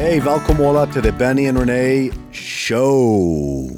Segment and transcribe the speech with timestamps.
[0.00, 3.68] Hey, welkom alla to the Benny and Renee Show.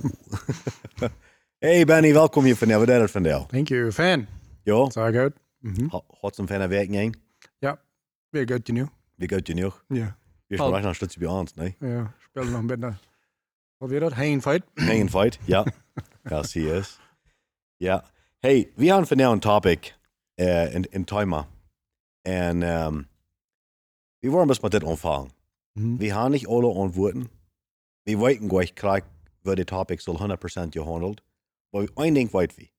[1.61, 2.79] hey Benny, welkom hier vandaag.
[2.79, 3.46] Wat is het vandaag?
[3.46, 3.93] Thank you.
[3.93, 4.27] Fan.
[4.62, 5.32] Ja, Sehr gut.
[5.59, 5.89] Mhm.
[6.21, 7.14] hat zum fijne werk heen.
[7.59, 7.80] Ja,
[8.30, 8.89] weer gut genoeg.
[9.14, 9.85] Wie gaat je nog?
[9.89, 10.16] Ja.
[10.46, 10.71] Wir Halt.
[10.71, 11.75] sprechen ein Stütze bei uns, ne?
[11.80, 12.95] Ja, speel nog een beetje.
[13.79, 14.14] Wat weer dat?
[14.14, 14.62] Heen fight.
[14.89, 15.64] Hanging fight, ja.
[16.30, 16.82] Ja, zie je.
[17.77, 18.04] Ja.
[18.39, 19.95] Hey, we hebben vandaag een topic
[20.34, 21.45] uh, in, in Timer.
[22.20, 23.09] En um,
[24.19, 25.41] we wollen best met dit ontvangen.
[25.75, 26.01] Mhm.
[26.01, 27.29] We haben nicht alle Antworten.
[28.05, 29.03] Wir weten gleich, klar,
[29.43, 31.23] wird der Topic soll 100% gehandelt.
[31.73, 32.71] Aber ein Ding weit wie.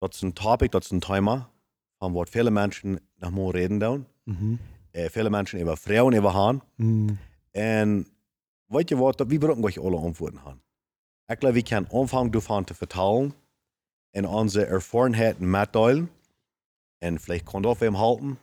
[0.00, 1.50] Das ist ein Topic, das ist ein Thema,
[1.98, 4.06] von was viele Menschen nach mal reden down.
[4.24, 4.58] Mhm.
[4.92, 6.62] Äh, viele Menschen über Frauen, über Hahn.
[6.76, 7.18] Mhm.
[7.54, 8.06] Und
[8.68, 10.62] weißt du was, wir brauchen gleich alle Antworten haben.
[11.30, 13.34] Ich glaube, wir können anfangen davon zu vertellen
[14.14, 16.08] und unsere Erfahrenheiten mitteilen.
[17.02, 18.38] Und vielleicht kann das wem halten.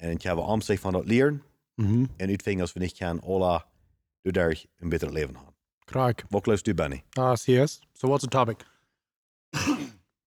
[0.00, 1.06] Und ich habe am sich von das
[1.78, 2.04] Mhm.
[2.16, 3.64] En uitvingen als we niet kunnen, alle
[4.22, 5.54] du daar een beter leven hebben.
[5.84, 6.24] Krak.
[6.28, 7.04] Wat gelooft u, Benny?
[7.10, 7.80] Ah, yes.
[7.92, 8.66] So what's the topic?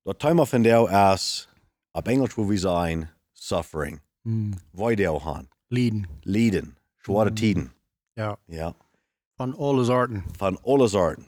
[0.03, 1.49] Dat thema van jou is,
[1.91, 4.01] op Engels hoe we zijn, suffering.
[4.21, 4.51] Mhm.
[4.71, 5.49] Wij deel gaan.
[5.67, 6.07] Leiden.
[6.21, 6.77] Lijden.
[6.97, 7.73] Zware tijden.
[8.13, 8.37] Ja.
[8.45, 8.75] Ja.
[9.35, 10.23] Van alle soorten.
[10.31, 11.25] Van alle soorten.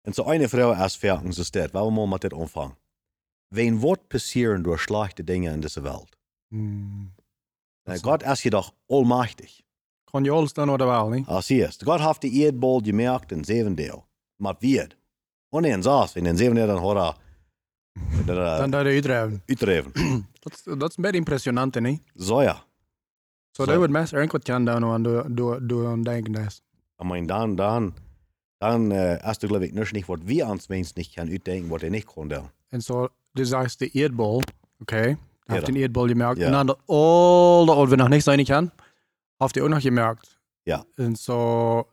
[0.00, 2.74] En zo eine vrouw is verken zo staat, waar we maar met dit omvang.
[3.48, 6.16] Wen wordt passeren door slechte dingen in deze wereld?
[6.48, 7.06] Mhm.
[7.88, 9.60] Uh, God is je toch almachtig.
[10.04, 11.26] Kan je alles dan wat wel, niet?
[11.26, 11.78] Als hij is.
[11.84, 14.06] God heeft de eerdbol gemerkt in zeven deel.
[14.36, 14.86] Maar wie?
[15.48, 17.14] Wanneer saß, in den zeven deel dan hoor hij
[18.26, 19.42] Dan dat uitdrijven.
[19.46, 19.92] uitdreven.
[20.40, 22.02] Dat is- dat is een beetje impressionant, niet?
[22.16, 22.54] Zo ja.
[22.54, 23.64] Zo, Zo.
[23.64, 26.32] dat wordt mensen irgendwas kan daar nog aan door, door, door aan denken.
[26.32, 26.62] Dus.
[26.98, 27.94] Ich meine, dann, dann,
[28.58, 31.70] dann äh, hast du, glaube ich, nicht, nicht, was wir ans Menschen nicht können, uitdenken,
[31.70, 32.50] was er nicht kann.
[32.68, 34.42] En zo, du sagst de eerdbol,
[34.80, 35.18] oké.
[35.48, 35.74] Ja, Heeft dan.
[35.74, 36.38] den eerdbol gemerkt.
[36.38, 36.46] Ja.
[36.46, 38.70] En dan de al dat wat we nog niet zijn kan,
[39.36, 40.38] heeft hij ook nog gemerkt.
[40.62, 40.84] Ja.
[40.94, 41.88] En zo,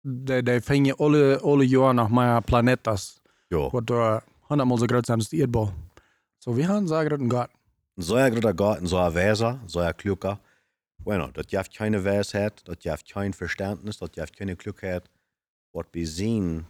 [0.00, 3.70] de, de vingen alle, alle jaren nog maar planetas, Ja.
[3.70, 5.70] wat door honderdmaal zo groot zijn als de eerdbol.
[6.38, 7.48] Zo, we gaan zeggen dat een god.
[7.96, 10.38] So ein guter Gott, so ein Weser, so ein Kluger.
[10.96, 15.08] Bueno, das jaft keine Weisheit, das jaft kein Verständnis, das jaft keine Klugheit,
[15.72, 16.66] was wir sehen,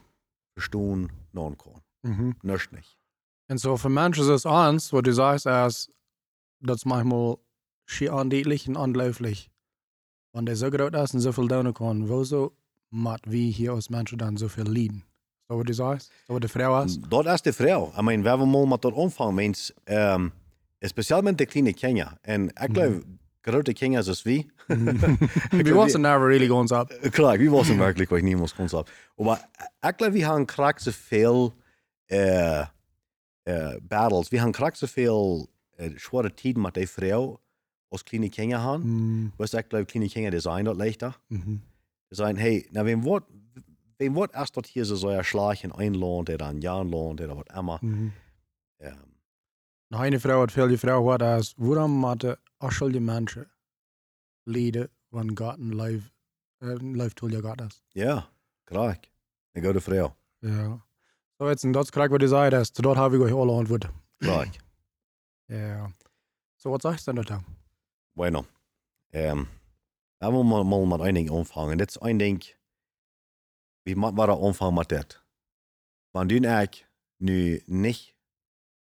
[0.52, 1.80] verstehen, non kann.
[2.02, 2.34] Mhm.
[2.42, 2.98] Nicht nicht.
[3.46, 5.88] En zo, voor mensen het ons, wat du sagst, is,
[6.58, 7.44] dat is manchmal
[7.84, 9.48] schier aandienlich en ongelooflijk.
[10.30, 12.54] Want hij zo groot is en zoveel doen kan, wieso
[12.88, 15.04] moet we hier als mensen dan zoveel lijden?
[15.48, 16.12] Zo wat du sagst?
[16.26, 16.98] Zo wat de vrouw is?
[17.08, 17.92] Dat is de vrouw.
[17.96, 20.32] Ich meine, wenn wir mal mit dort anfangen, meins, ähm,
[20.80, 22.18] speziell mit den kleinen Kindern.
[22.26, 23.02] Und ich glaube,
[23.42, 24.50] große Kinder ist wie.
[24.68, 26.90] we wasn't never really going up.
[27.12, 28.88] Klar, wir wissen wirklich, was ich niemals kommt ab.
[29.18, 29.38] Aber
[29.82, 31.52] ich glaube, wir haben gerade so viel
[32.06, 32.64] äh,
[33.44, 35.46] äh, Battles, wir haben gerade so viel
[35.76, 37.40] äh, schwere Tiden mit der Frau,
[37.90, 38.82] als kleine Kinder haben.
[39.26, 41.14] Mm, Was ich glaube, die sind dort leichter.
[41.28, 41.62] mhm.
[42.10, 43.24] Die sagen, hey, na, wem wird,
[43.98, 45.24] wem wird erst dort hier so so ein
[45.62, 47.78] in ein Land, oder ein Jahr Land, oder was immer.
[47.82, 48.12] Mhm.
[48.78, 49.14] Ähm,
[49.88, 53.50] Nog een vrouw wat veel die vrouw wat is, waarom moeten afschuldige mensen
[54.42, 56.10] lijden van God en life,
[56.58, 57.82] uh, life tool je God is?
[57.92, 58.28] ja,
[58.64, 58.98] klar.
[59.52, 60.12] Eine gute Frau.
[60.38, 60.84] Ja.
[61.38, 63.52] Zo, jetzt, en dat is correct wat je zei, dus dat heb ik euch alle
[63.52, 63.90] antwoorden.
[64.18, 64.46] Klar.
[65.46, 65.90] Ja.
[66.56, 67.42] So, wat sagst du denn da?
[68.14, 68.44] Bueno.
[69.12, 69.46] Ähm,
[70.18, 71.78] da wollen wir mal mit einem Ding anfangen.
[71.78, 72.42] Das ist ein Ding,
[73.84, 75.20] wie man war anfangen mit das.
[76.12, 76.86] Wenn du ich
[77.18, 78.14] nu nicht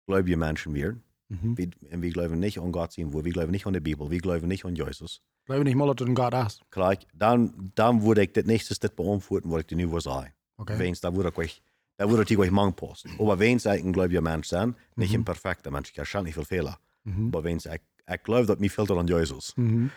[0.06, 1.59] gläubige Menschen werden, Mhm.
[1.59, 4.65] wir, glauben nicht an Gott sein, wir glauben nicht an die Bibel, wir glauben nicht
[4.65, 6.62] an Jesus, Glaube nicht mal, dass du ein Gott hast.
[6.71, 10.32] klar, dann, dann würde ich das nächste das beantworten, was ich dir nu will sagen.
[10.56, 10.78] Okay.
[10.78, 11.62] Wenn's, da würde ich
[11.98, 13.10] euch, da würde ich euch mang passen.
[13.19, 13.92] Aber wenn es ein
[14.22, 15.20] Mensch sein, nicht Mhm.
[15.20, 16.78] ein perfekter Mensch, ich kann nicht viel Fehler.
[17.04, 17.28] Mhm.
[17.28, 19.54] Aber wenn es, ich, ich glaube, dass mir fehlt an Jesus.
[19.56, 19.91] Mhm.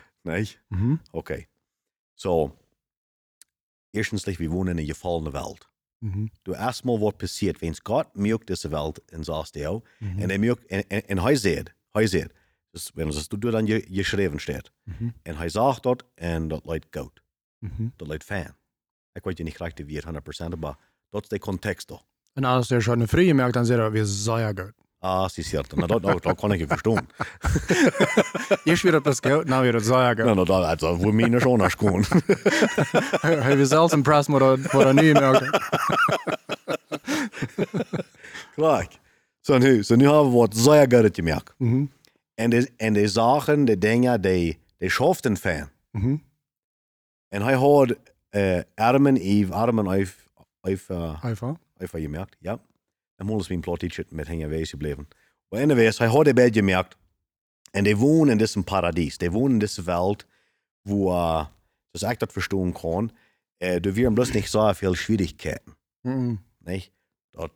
[1.12, 1.48] Okay.
[2.16, 2.58] So,
[3.92, 5.68] erstens, wir wohnen in einer gefallenen Welt.
[6.02, 6.32] Mhm.
[6.44, 10.24] Du erstmal, was passiert, wenn Gott mögt diese Welt in sagst du, Mhm.
[10.24, 12.30] und er mögt, und, er sieht, er sieht,
[12.74, 15.14] das, wenn es du dann ge- geschrieben steht, Mhm.
[15.28, 17.22] und er sagt dort, und das Leute gut,
[17.98, 18.54] das Leute fan.
[19.14, 19.58] Ich weiß nicht
[19.88, 20.78] wie 100%, aber
[21.12, 22.00] das ist der Kontext da.
[22.36, 24.74] En als je schon früh gemerkt, dann sagt er, wir sehr gut.
[25.04, 25.28] Ah,
[25.76, 27.08] na, das, das, das kann ich verstehen.
[28.64, 30.36] Weer op dat geld, nou weer dat sehr Na, gut.
[30.36, 32.06] na, das, also, wo nicht anders kommen.
[33.22, 35.60] Hij was zelfs impressed met dat, wat hij nu merkt.
[38.56, 38.88] Klar.
[39.42, 41.54] So, nu, so nu haben wir was sehr gut gemerkt.
[41.58, 41.86] Mhm.
[42.36, 45.70] En de, en de zaken, de dingen, die, die schoften fan.
[45.92, 46.16] Mhm.
[47.30, 47.96] En hij had
[48.32, 50.14] uh, Adam en Eve, Adam en Eve,
[50.64, 51.56] Uh, Einfach.
[51.78, 52.60] Eve gemerkt, ja.
[53.16, 55.08] En eens mijn plot met hen geweest gebleven.
[55.50, 56.98] Maar anyways, hij had het bij gemerkt.
[57.72, 59.18] En die wohnen in diesem Paradies.
[59.18, 60.26] Die wohnen in dieser Welt,
[60.82, 61.46] wo uh,
[61.92, 63.12] dass ich das verstehen kann,
[63.60, 65.76] äh, da wären bloß nicht so viel Schwierigkeiten.
[66.04, 66.40] Mhm.
[66.60, 66.92] Nicht?
[67.34, 67.52] Dat,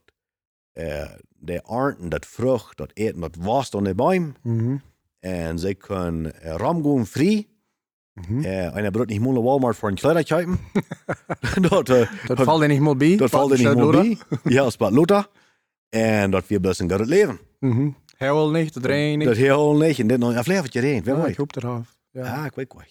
[0.73, 1.07] äh,
[1.39, 4.81] die ernten das Frucht, das eten das was an den Bäumen Mhm.
[5.23, 7.45] und sie können äh, rumgehen frei.
[8.15, 8.43] Mhm.
[8.45, 10.57] Äh, einer braucht nicht mal Walmart für ein Kleider kaufen.
[11.61, 13.17] dat, äh, Dat valt er nicht mal bei.
[13.17, 14.17] dat valt er nicht mal bei.
[14.49, 15.27] Ja, es war Luther.
[15.93, 17.39] Und dat wir ein gutes Leben.
[17.59, 17.95] Mhm.
[18.17, 19.41] Hewel nicht, dat rein Dat nicht.
[19.41, 19.99] heel niet.
[19.99, 21.03] En dit nog een erin.
[21.03, 21.31] Wer Ja, weet.
[21.31, 21.97] ik hoop eraf.
[22.11, 22.25] Ja.
[22.25, 22.83] Ja, ik weet wel.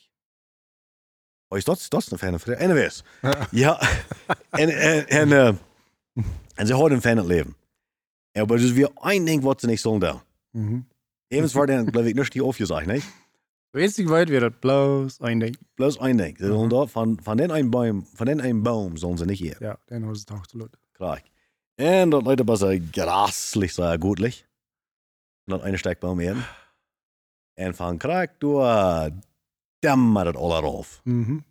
[1.49, 2.59] Oh, is dat, dat is een fijne vraag.
[2.61, 3.05] Anyways.
[3.51, 3.81] Ja.
[4.51, 5.47] En, en, en, uh,
[6.55, 7.57] en ze houden een fijn leven.
[8.31, 10.21] Ja, maar dus weer één ding wat ze niet zullen doen.
[10.51, 10.79] Mhm.
[11.29, 13.03] Evens waar dan, geloof ik, niet die aufgesagt, nee?
[13.75, 15.57] Einzig weit wird das bloß ein Ding.
[15.77, 16.37] Bloß één ding.
[16.39, 19.39] Ze zullen dat van, van den een boom, van den een boom zullen ze niet
[19.39, 19.57] hier.
[19.61, 20.77] Ja, den hast du auch zu laut.
[20.93, 21.23] Klar.
[21.75, 24.47] En dat leidt was uh, graslich, so gutlich.
[25.45, 26.37] En dat eine Steckbaum in.
[27.55, 29.11] En van krak door
[29.79, 31.01] dämmer het alle rauf.
[31.05, 31.45] Mhm.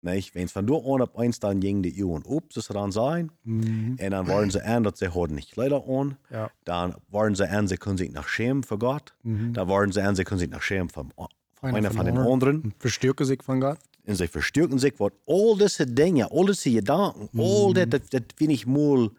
[0.00, 0.34] Nicht?
[0.34, 3.30] Wenn es von dort an ab eins dann ging die Uhren ob, das dann sein.
[3.44, 3.98] Mhm.
[4.00, 6.16] Und dann waren sie an, dass sie heute nicht Kleider an.
[6.30, 6.50] Ja.
[6.64, 9.14] Dann waren sie an, sie können sich nach schämen für Gott.
[9.22, 9.52] Mhm.
[9.52, 11.12] Dann waren sie an, sie können sich nach schämen von,
[11.70, 12.32] von einer von den anderen.
[12.32, 12.74] anderen.
[12.78, 13.78] Verstärken sich von Gott.
[14.04, 18.22] Und sie verstärken sich, was all diese Dinge, all diese Gedanken, all das, das, das
[18.36, 19.10] bin ich mal,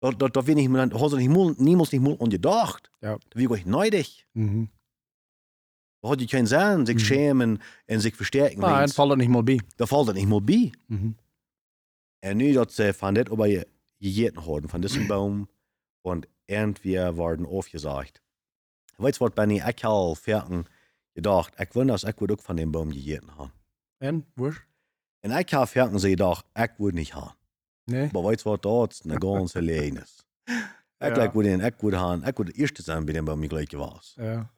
[0.00, 2.90] das, das, das bin ich mir, hat sich mal, niemals nicht mal angedacht.
[3.00, 3.16] Ja.
[3.30, 4.26] Da bin ich neidig.
[4.34, 4.68] Mhm.
[6.02, 7.00] Da hat ich keinen Sinn, sich Mhm.
[7.00, 8.60] schämen und sich verstärken.
[8.60, 9.58] Nein, Wenn's- fällt nicht mal bei.
[9.78, 10.72] Da fällt das nicht mal bei.
[10.88, 11.14] Mhm.
[12.20, 13.66] En nu dat ze van dit aber je
[13.98, 15.48] gegeten hadden, van deze boom,
[16.04, 18.20] und irgendwie worden aufgesagt.
[18.98, 20.66] Weißt du was, Benny, ich habe fertig
[21.14, 23.52] ich will das, ich würde auch von dem Baum gegeten haben.
[24.00, 24.62] En, wurscht?
[25.24, 27.34] Und ich habe fertig so gedacht, ich würde nicht haben.
[27.86, 28.06] Nee.
[28.06, 30.24] Aber weißt du was, das ist eine ganze Leines.
[30.46, 30.54] Ich
[31.08, 31.34] Ja.
[31.34, 34.22] würde ihn, ich würde haben, ich würde der Erste sein, bei dem Baum gleich gewesen.
[34.22, 34.50] Ja.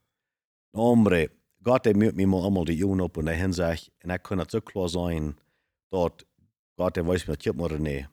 [0.74, 1.30] Hombre,
[1.62, 4.44] Gott, der mir mir mal einmal die Jungen op und der sagt, und ich kann
[4.48, 5.36] so klar sein,
[5.90, 6.26] dort,
[6.76, 8.06] Gott, der weiß mir, ich mal nee.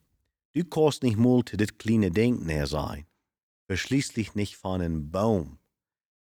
[0.53, 3.05] Du kannst nicht mal zu das kleine Ding näher sein.
[3.69, 5.59] Verschließlich nicht von einem Baum,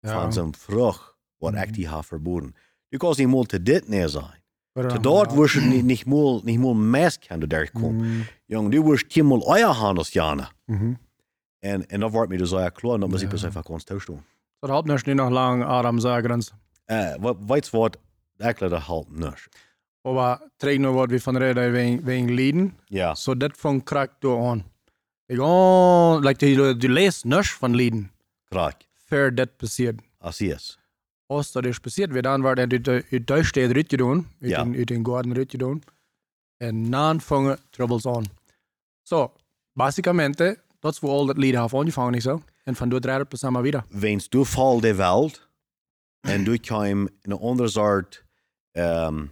[0.03, 0.21] Ja.
[0.23, 1.14] von so einem Frucht,
[1.53, 2.55] ich die habe verboten.
[2.91, 4.33] Du nicht mal zu das näher sein.
[4.77, 7.97] Oder- Zu dort wirst du nicht, nicht mal, nicht mal Mess kann du durchkommen.
[8.19, 8.27] Mhm.
[8.49, 10.49] Jung, du wirst hier mal Eier haben als Jana.
[10.67, 10.97] Mhm.
[11.63, 13.31] Und, da wird mir das so klar, und da muss ich Ja.
[13.33, 14.23] das einfach ganz tauschen.
[14.61, 15.99] Dat helpt nog niet nog lang Adam.
[16.87, 17.93] Äh, weißt du was,
[18.39, 19.49] ich glaube, das halt nicht.
[20.03, 22.73] Aber trägt nur wat wir von reden wegen, wegen Lieden.
[22.91, 24.65] Ja, Så det från krak då an.
[25.29, 28.11] Ik oh, like du, du läst nicht von Lieden.
[28.51, 29.97] krak, För det passiert.
[30.21, 30.53] así
[31.39, 31.45] es.
[31.45, 34.17] Als dat is passiert, weer dan waar det uit uit Duitsland rit gedaan.
[34.41, 34.63] Uit Ja.
[34.63, 35.81] in, uit in garden rit gedaan.
[36.57, 38.25] En dan vangen troubles aan.
[39.03, 39.33] So,
[39.73, 42.43] basicamente, dat is waar al dat Lied heeft aangevangen, niet zo?
[42.65, 43.85] En van doet rijden samen weer.
[43.89, 45.49] Wens du fall der Welt
[46.23, 48.25] und du kam in eine andere Art,
[48.73, 49.31] ähm,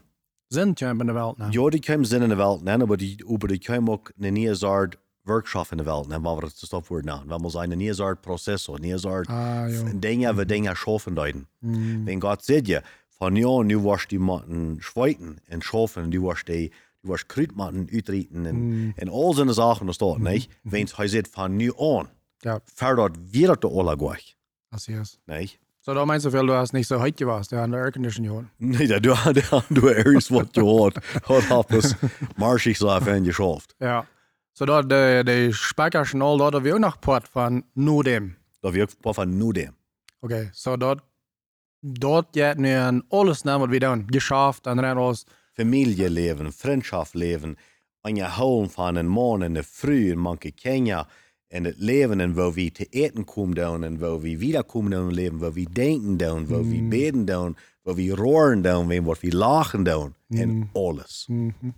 [0.48, 1.50] Zin tjump in de wereld nou.
[1.50, 4.30] ja, die kam Sinn in der Welt, nein, aber die, aber die kam auch eine
[4.32, 7.22] neue Art Workshop in der Welt, weil wir das Stoff word nennen.
[7.26, 9.68] Weil man eine neue Art Prozess, eine neue Art Ah.
[9.68, 11.46] Dinge, wir Dinge schaffen deuten.
[11.60, 12.06] Mm.
[12.06, 12.80] Wenn Gott sagt ja,
[13.18, 16.70] von ja, du warst die Matten schweiten und schaffen, du warst die,
[17.02, 18.56] du warst Kritmatten uitrieten und,
[18.88, 18.94] Mm.
[19.00, 20.50] und all so eine Sachen, das dort, nicht?
[20.64, 22.08] Wenn es sagt, von nu an,
[22.44, 23.16] Ja, fördert
[23.62, 24.36] das alle gleich,
[24.72, 25.58] dat is nicht?
[25.84, 28.24] So, da meinst du veel, du hast nicht so heute warst, der an der Aircondition
[28.24, 28.46] geholt.
[28.58, 29.40] Nee, dat du, du,
[29.80, 30.96] du erst wat je hoort.
[31.28, 31.96] Hat hat das
[32.36, 33.74] marschig so fan geschafft.
[33.80, 34.06] Ja.
[34.54, 38.04] So, da, de, de Speicher und all, da, da wir auch noch Port von nur
[38.04, 38.36] dem.
[38.60, 39.74] Dat wir paar van nu dem.
[40.20, 41.02] Okay, so dort,
[41.80, 44.06] dort geht mir alles nehmen, was wir tun.
[44.08, 45.24] Geschafft, dann rein alles.
[45.54, 47.56] Familieleben, vriendschapsleven,
[48.02, 51.08] en je houden van een man en een vrouw en manke Kenia.
[51.48, 55.08] En het leven en waar we te eten komen doen en waar we wiederkomen doen
[55.08, 59.04] in leven, waar we denken doen, waar we beden doen, waar we roeren doen, en
[59.04, 60.14] waar we lachen doen.
[60.28, 61.26] En alles.
[61.28, 61.70] Mhm.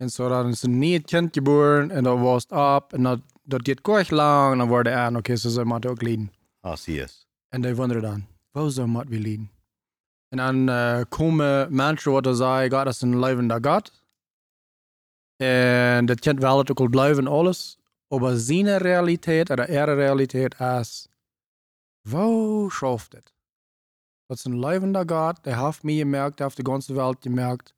[0.00, 3.68] En so, dan is een nieuw kind geboren en dat was op en dat, dat
[3.68, 6.32] gaat kort lang en dan wordt hij aan, oké, so ze moeten ook lieden.
[6.60, 7.26] Así es.
[7.48, 9.50] En die wonderen dan, waar moeten we lieden?
[10.28, 14.04] En dan uh, komen mensen wat zeggen, God is een levende God.
[15.36, 17.78] En dat kind wil het ook wel blijven, alles.
[18.08, 21.08] Maar zijn realiteit, oder ihre realiteit is,
[22.00, 23.32] wo schafft het?
[24.26, 27.74] Dat is een levende God, der heeft mij gemerkt, der heeft de ganze Welt gemerkt.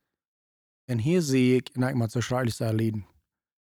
[0.92, 3.06] En hier zie ik, en ik moet zo schrijven zijn lieden.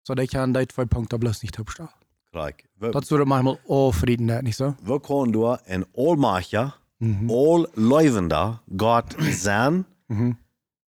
[0.02, 1.90] So, dat kan die twee punten bloß nicht opstaan.
[2.32, 4.76] Kijk, we, Dat zou manchmal auch Frieden, dat niet zo?
[4.84, 7.30] we kunnen door een almacher, Mhm.
[7.30, 10.32] all levende God zijn, Mhm.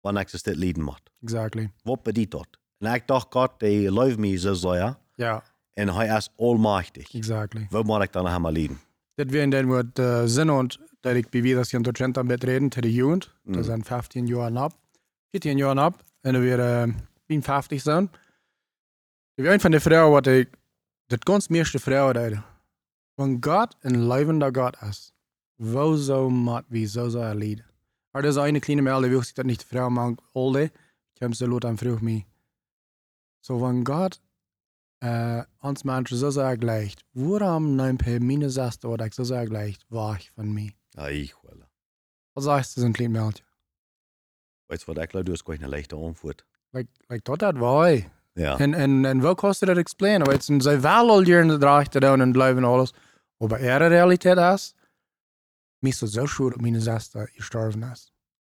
[0.00, 1.00] wanneer ik dit lieden moet.
[1.22, 1.70] Exactly.
[1.82, 2.46] Wat bedient dat?
[2.78, 4.96] En ik dacht, God, die leeft me zo zeer.
[5.14, 7.14] Ja, En hij is almachtig.
[7.14, 7.66] exactly.
[7.70, 8.78] Wat moet ik dan helemaal lieden?
[9.14, 12.18] Dat wären dann wat uh, Sinn und dat ik bij wie das hier in Deutschland
[12.18, 14.72] am Bett reden, zu der Jugend, das sind 15 Jahre ab.
[15.30, 16.94] 14 Jahren ab en er weer uh,
[17.26, 18.04] 54 zijn.
[19.34, 20.50] Ik ben een van de vrouwen wat ik,
[21.06, 22.44] dat ganz meeste vrouwen deden.
[23.14, 25.12] Van God een levende God is,
[25.54, 27.66] wo zo mat wie zo zou er leiden.
[28.10, 30.62] Maar er is een kleine melding, die wil zich dat niet de vrouw maakt, olde.
[31.12, 32.24] Ik heb ze lot aan vroeg me.
[33.40, 34.20] So van God
[34.98, 39.46] uh, ons mensen zo zou gleich, waarom neem je mijn zesde wat ik zo zou
[39.46, 40.76] gleich, wacht van mij?
[40.88, 41.36] Ja, ich.
[42.32, 43.42] Wat zegt ze een klein meldje?
[43.42, 43.47] Weißt du, was ich glaube, du
[44.68, 46.44] gleich eine leichte Antwort.
[46.72, 48.16] Like, like dat dat waar.
[48.32, 48.58] Ja.
[48.58, 50.26] En, en, en wel kost dat explainen.
[50.26, 52.92] Weet je, zij wel al jaren draagt doen en blijven alles.
[53.36, 54.74] Maar er realiteit is,
[55.78, 58.12] meestal zo sure dat mijn zesde gestorven is.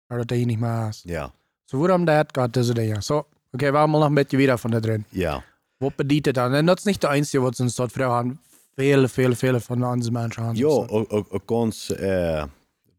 [0.06, 1.02] Maar dat hij niet meer is.
[1.04, 1.32] Ja.
[1.64, 3.02] So waarom dat gaat deze dingen?
[3.02, 5.04] So, okay, we haben nog een beetje wieder van da drin.
[5.08, 5.44] Ja.
[5.76, 6.54] Wat bedient het dan?
[6.54, 8.40] En dat is niet de einzige wat ze in stad vrouw hebben.
[8.74, 10.60] Vele, vele, vele van onze mensen hebben.
[10.68, 12.44] Ja, ook ganz, äh,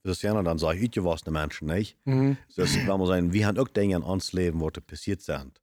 [0.04, 1.98] das ja dann sag ich, utgewassene Menschen, nicht?
[2.06, 2.38] Mhm.
[2.56, 5.62] Das, wenn man sagen, wir haben auch Dinge in uns Leben, wo das passiert sind.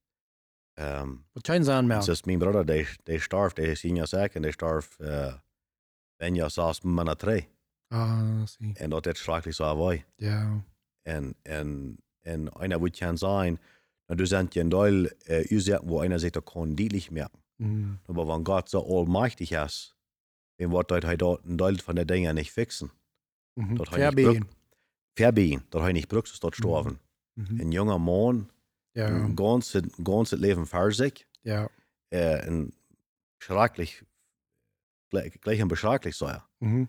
[0.80, 1.96] Ähm, Wat zijn ze aan mij?
[1.96, 5.32] das ist mein Bruder, der, der starb, der ist in ja sagen, der starb, äh,
[6.18, 7.48] wenn ja saß mit meiner drei.
[7.90, 8.74] Ah, zie.
[8.80, 9.96] Und das ist schrecklich so war.
[10.18, 10.62] Ja.
[11.04, 13.58] En, en, en einer wird kann sein,
[14.06, 15.44] na, du sind ja ein Teil, äh,
[15.82, 17.38] wo einer sich da kann deutlich merken.
[17.58, 17.98] Mhm.
[18.06, 19.96] Aber wenn Gott so allmächtig ist,
[20.58, 22.90] dann wird er dort ein Teil von den Dingen nicht fixen.
[23.58, 23.74] Mhm.
[23.74, 24.48] Dat niet Verbiegen.
[25.14, 27.00] Verbiegen, dat hij niet brukt, is tot sterven.
[27.32, 27.60] Mhm.
[27.60, 28.50] Een jonge man,
[28.90, 29.08] Ja.
[29.08, 31.68] een ganz, ganz het leven voor zich, Ja.
[32.14, 32.74] äh, een
[33.38, 34.02] schrecklich,
[35.08, 36.42] gleich, gleich ein beschrecklich sein.
[36.58, 36.84] Mhm.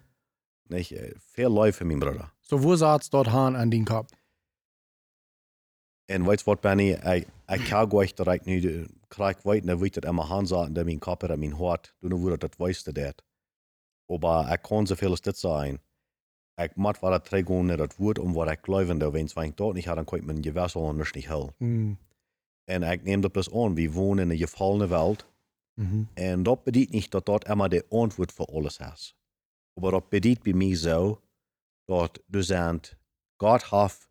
[0.64, 0.92] Nicht?
[0.92, 2.32] Äh, Viel Leid für meinen Bruder.
[2.42, 4.12] So, wo saß dort Hahn an den Kopf?
[6.06, 6.92] En weet je wat, Benny?
[6.92, 10.48] Ik, ik kan gleich direct nu, de- krijg weet, dan weet dat in mijn hand
[10.48, 13.24] zat, en dat mijn kop en mijn hart, toen hoe dat je dat.
[14.22, 15.82] Maar ik zoveel als dit zijn.
[16.60, 19.58] Ik moet wel dat teruggaan naar dat woord, om wat ik geloof, en wenn ik
[19.58, 21.56] dort niet had, dan kan ik mijn gewissel anders niet helpen.
[21.58, 21.94] Mhm.
[22.64, 25.28] En ik neem dat plus aan, we wonen in een gefallene wereld,
[25.80, 26.04] Mhm.
[26.14, 29.16] En dat betekent niet dat dat immer de antwoord voor alles is.
[29.74, 31.22] Maar dat betekent bij mij zo
[31.86, 32.98] dat du zegt,
[33.38, 34.10] God heeft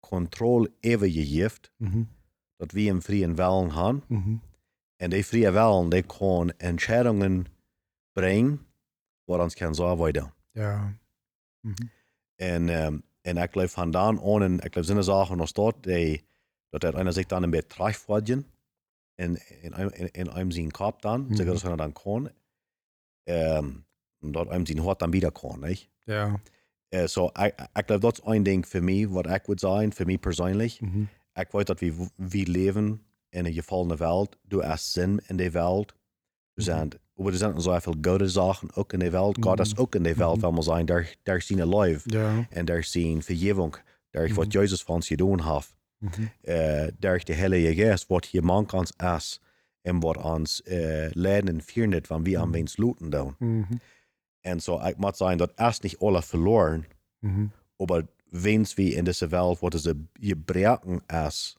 [0.00, 2.02] controle over je gegeven, Mhm.
[2.56, 4.04] dat we een vrije willen hebben.
[4.08, 4.36] Mhm.
[4.96, 7.46] En die vrije willen, die kan entscheidungen
[8.12, 8.66] brengen,
[9.24, 10.34] wat ons kan zo worden.
[10.50, 10.98] Ja.
[11.64, 11.86] Mhm.
[12.36, 16.24] En, um, en ik geloof van dan aan, ik geloof zinnen zaken nog dat, die,
[16.68, 18.46] dat er einer zich dan een beetje terugvorderen.
[19.14, 21.34] En in, in, in, in einem zijn kop dan, Mhm.
[21.34, 22.30] zeker dat hij dan kan.
[23.24, 23.86] Um,
[24.20, 25.88] en dat einem zijn hart dan wieder kan, niet?
[26.04, 26.40] Ja.
[26.88, 29.92] Uh, so, ik, ik geloof dat is een ding voor mij, wat ik would zijn,
[29.92, 30.80] voor mij persoonlijk.
[30.80, 31.02] Mhm.
[31.34, 34.36] Ik weet dat we, we leven in een gefallene wereld.
[34.42, 35.90] Du hast zin in die wereld.
[35.90, 35.96] Er
[36.54, 36.62] Mhm.
[36.64, 39.36] zijn, aber er zijn zoveel goede zaken ook in die wereld.
[39.40, 39.80] God is Mhm.
[39.82, 40.40] ook in die wereld, Mhm.
[40.44, 42.10] wil maar zijn, daar, daar zien een leven.
[42.18, 42.46] Ja.
[42.50, 43.76] En daar zien vergeving.
[44.10, 44.34] Daar Mhm.
[44.34, 45.76] wat Jezus van ons gedaan heeft.
[45.98, 46.22] Mhm.
[46.42, 49.40] Uh, daar de Heilige Geest, wat je man kan is.
[49.82, 52.56] En wat ons uh, leiden en vieren van wie aan Mhm.
[52.56, 53.34] wens looten doen.
[53.38, 53.72] Mhm.
[54.40, 56.84] En zo, ik moet zeggen dat is niet alle verloren.
[57.18, 57.46] Mhm.
[57.76, 61.56] Aber wens wie in deze wereld wat ze gebruiken is.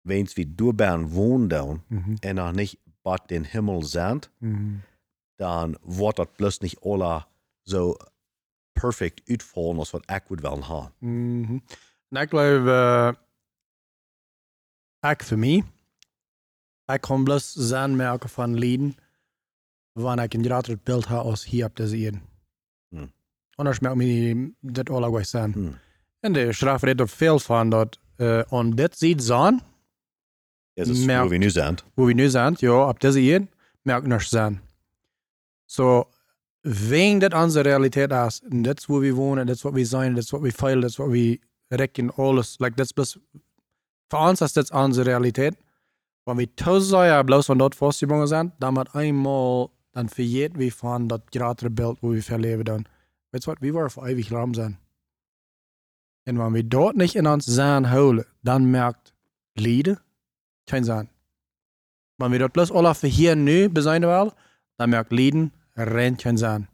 [0.00, 1.82] Wens wie doorbaan wonen doen.
[1.88, 2.14] Mhm.
[2.20, 4.20] En nog niet bad den Himmel zijn.
[4.38, 4.74] Mhm.
[5.34, 7.26] Dan wordt dat plus niet alle
[7.62, 7.96] zo
[8.72, 10.92] perfect uitvallen als wat ik would willen hebben.
[10.98, 11.58] Mhm.
[12.08, 13.12] En ik geloof, uh,
[15.10, 15.64] ik voor mij,
[16.84, 18.96] ik kan bloos zijn merken van lieden,
[19.92, 22.22] wanneer ik een groter beeld heb als hier op deze eden.
[22.88, 23.12] Hmm.
[23.54, 25.52] Anders merk ik dat alle gleich zijn.
[25.52, 25.78] Hmm.
[26.20, 28.98] En de schrift redt er veel van dat uh, on dit
[30.84, 31.20] ziet zijn, Is het Merkt.
[31.22, 31.76] hoe we nu zijn?
[31.94, 33.50] wo we nu zijn, ja, op deze eden,
[33.82, 34.60] merk ik niks zijn.
[35.64, 36.08] So,
[36.60, 39.84] wegen dat onze realiteit is, en dat is waar we wonen, dat is wat we
[39.84, 42.58] zijn, dat is wat we feilen, dat is wat we rekken, alles.
[42.58, 43.16] Like, dat is bloos,
[44.08, 45.56] voor ons is dat onze realiteit.
[46.22, 50.72] Wanneer we tussen jaar bloos van dat vastgebonden zijn, dan met eenmaal, dan vergeet we
[50.72, 52.84] van dat grotere beeld waar we verleven dan.
[53.30, 54.78] Weet je wat, we waren voor eeuwig lam zijn.
[56.22, 59.14] En wanneer we dort niet in ons zijn houden, dan merkt
[59.52, 60.02] Lieden
[60.70, 61.10] geen zijn.
[62.14, 64.34] Wanneer we dat plus alle voor hier nu bezien wel,
[64.76, 66.68] dan merkt Lieden rent geen zijn.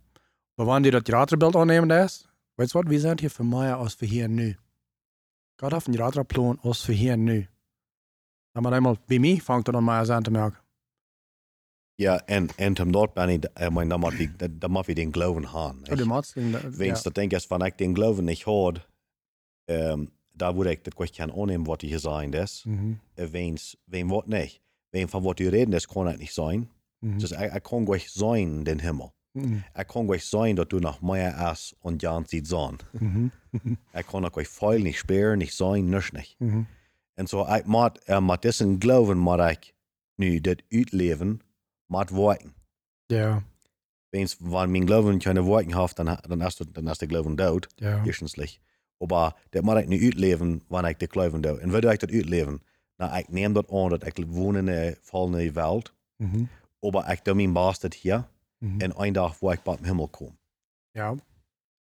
[0.54, 3.74] Maar wanneer dat grotere beeld aannemen is, weet je wat, we zijn hier voor mij
[3.74, 4.56] als voor hier nu.
[5.56, 7.48] God heeft een grotere plan als voor hier nu.
[8.52, 10.60] Dan maar eenmaal bij mij vangt het aan mij aan te merken.
[11.94, 15.44] Ja, en, en om dat ben ik, ik we, dan- dan moet we den geloven
[15.44, 15.90] hebben.
[15.90, 16.32] Oh, de maat.
[16.76, 18.86] Wens dat denk ik, van ik den geloven niet had,
[19.64, 20.12] um,
[20.54, 22.64] moet ik dat kwijt kan aannemen wat je gezegd is.
[22.66, 22.92] Mhm.
[23.14, 24.60] Uh, Wens, wen wat niet.
[24.90, 26.70] Wen van wat je reden is, kan het niet zijn.
[26.98, 27.18] Mhm.
[27.18, 29.14] Dus ik, ik kan kwijt zijn den Himmel.
[29.32, 29.54] Mhm.
[29.74, 32.76] Ik kan kwijt zijn dat du nog meer is en Jan ziet zijn.
[32.90, 33.26] Mhm.
[33.92, 36.34] Ik kan ook kwijt veel niet speren, niet zijn, niks niet.
[36.38, 36.62] Mhm.
[37.14, 39.74] En zo, ik moet, uh, met dessen geloven moet ik
[40.14, 41.40] nu dit uitleven
[41.86, 42.54] met woorden.
[43.06, 43.42] Ja,
[44.08, 47.36] Wens, wanneer mijn geloven keine woorden heeft, dan, dan, is, het- dan is de geloven
[47.36, 47.68] dood.
[47.76, 48.04] ja.
[48.04, 48.58] Eerstenslich.
[49.08, 51.60] Maar dat moet ik nu uitleven wanneer ik de geloven doe.
[51.60, 52.62] En doe ik dat uitleven?
[52.96, 55.92] Nou, ik neem dat aan dat ik woon in een vallende wereld.
[56.16, 56.44] Mhm.
[56.80, 58.28] Maar ik doe mijn best dit hier.
[58.58, 58.80] Mhm.
[58.80, 60.38] En een dag waar ik bij de hemel kom.
[60.90, 61.14] Ja.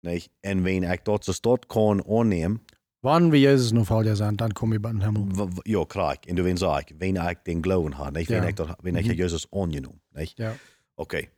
[0.00, 0.24] Nee?
[0.40, 2.62] En wanneer ik dat zo stad kan aannemen,
[3.00, 5.24] Wann wir Jesus noch Fall sind, dann komme ich bei den Himmel.
[5.34, 6.18] w- w- ja, krijg.
[6.20, 8.12] En toen zei ik, wanneer ik den geloven had.
[8.12, 8.24] Nee?
[8.24, 8.48] Wanneer Ja.
[8.48, 9.10] ik, dat, wanneer Mhm.
[9.10, 10.00] ik Jezus aangenomen.
[10.10, 10.32] Nee?
[10.34, 10.54] Ja.
[10.94, 11.28] Oké.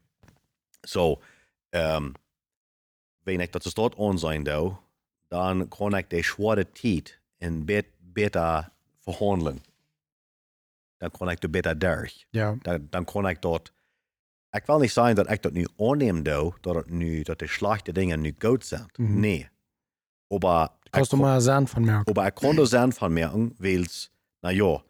[0.80, 1.20] Zo,
[1.70, 2.12] um,
[3.22, 4.72] wanneer ik dat zo stad aan zijn doe,
[5.30, 9.62] dan kan ik de zware tijd en bet, beter verhandelen.
[10.96, 12.25] Dan kan ik de beter durch.
[12.30, 12.56] Ja.
[12.62, 13.72] Dan, dan kan ik dat.
[14.50, 17.46] Ik wil niet zeggen dat ik dat nu aanneem doe, dat, het nu, dat de
[17.46, 18.90] slechte dingen nu goed zijn.
[18.96, 19.20] Mhm.
[19.20, 19.49] Nee.
[20.28, 20.40] Ik
[20.90, 22.12] Kannst du mal Sand von merken?
[22.16, 23.87] aber ich konnte sein von merken, weil
[24.42, 24.82] na ja,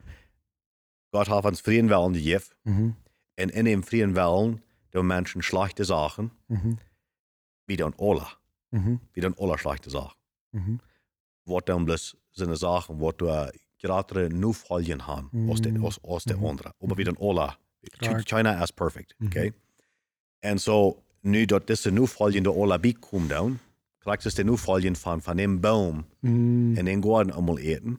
[1.11, 2.95] Gott hat uns freien Willen gegeben Mhm.
[3.39, 6.79] und in dem freien Willen der Menschen schlechte Sachen, Mhm.
[7.67, 8.27] wie dann alle,
[8.71, 9.01] Mhm.
[9.13, 10.17] wie dann alle schlechte Sachen.
[10.53, 10.81] Mhm.
[11.65, 13.27] Dan bloß sind Sachen, wat du
[13.79, 15.85] gerade nur fallen haben aus der, Mhm.
[15.85, 16.47] aus, aus der Mhm.
[16.47, 16.73] andere.
[17.05, 17.57] Dann alle.
[17.99, 18.23] Klar.
[18.25, 19.27] China is perfect, Mhm.
[19.27, 19.53] okay?
[20.43, 23.59] En so, nu dat deze nu fallen de alle bij komt dan,
[23.99, 26.77] krijgt ze de nu fallen van, van dem Baum Mhm.
[26.77, 27.99] in den Garten einmal eten,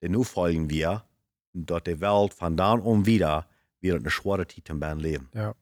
[0.00, 1.04] denn nu fallen wir,
[1.52, 3.46] dass die Welt von dann um wieder
[3.82, 5.28] eine schwere Zeit im Band leben.
[5.34, 5.54] Ja.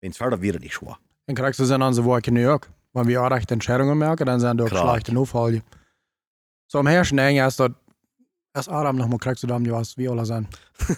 [0.00, 0.98] Wenn es weiter wird, nicht schwer.
[1.26, 2.70] En kriegst du dann an so Woche in New York.
[2.94, 4.88] Wenn wir auch recht Entscheidungen merken, dann sind auch Klar.
[4.90, 5.62] schlechte Notfälle.
[6.68, 7.74] So am Herrschen eng erst dort,
[8.54, 10.48] erst Adam noch mal kriegst du dann was, wie alle sind.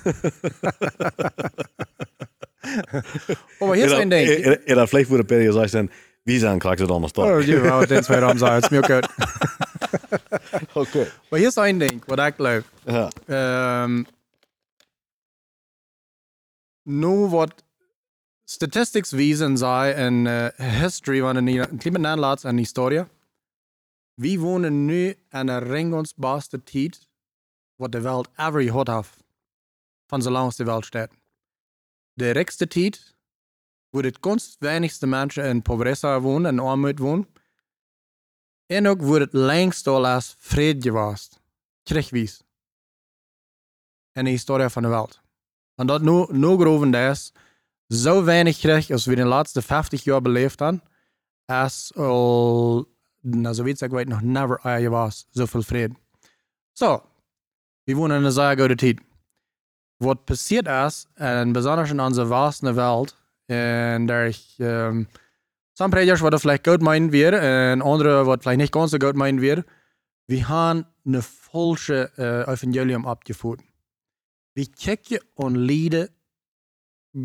[3.61, 4.59] Aber hier ist ein Ding.
[4.67, 5.91] Ja, vielleicht würde Perry sagen, dann,
[6.25, 7.45] wie zijn krijgt het anders Oh, toch?
[7.45, 9.09] die wou den zwei Raum sein, ist mir gut.
[10.75, 11.07] Oké.
[11.28, 12.65] Aber hier ist ein Ding, was ich glaube.
[12.87, 13.85] Ja.
[13.85, 14.06] Um,
[16.85, 17.54] nu wat
[18.49, 20.47] statistics wijzen zij en uh,
[20.80, 23.04] history een kleine nalaats en historie.
[24.15, 27.09] We wonen nu in een ringonsbaarste tijd
[27.75, 29.25] wat de wereld ever gehad heeft.
[30.06, 31.11] Van zolang de wereld staat.
[32.13, 33.17] De rijkste tijd,
[33.89, 37.28] waar het ganz wenigste mensen in pobreza wonen en armoede wonen.
[38.67, 41.28] En ook waar het längst al als vrede was.
[41.82, 42.43] Kriegwies
[44.13, 45.21] in de historie van de wereld.
[45.75, 47.32] En dat nu, nu geloven is,
[47.88, 50.82] zo weinig Krieg als we in de laatste 50 jaar beleefd hebben,
[51.44, 52.86] als al,
[53.20, 55.94] nou zo weet ik weet nog never er was, zoveel vrede.
[56.72, 57.02] Zo,
[57.82, 59.00] we wonen in een zeer goede tijd.
[59.96, 65.08] Wat passiert is, en besonders in onze vaste wereld, en daar ik, um,
[65.72, 68.99] some predikers wat er vielleicht goed meinen wir, en andere wat vielleicht nicht ganz so
[68.99, 69.64] gut meinen wir,
[70.26, 73.60] we haben eine falsche uh, Evangelium abgevoerd.
[74.52, 76.08] Vi kijken en lieden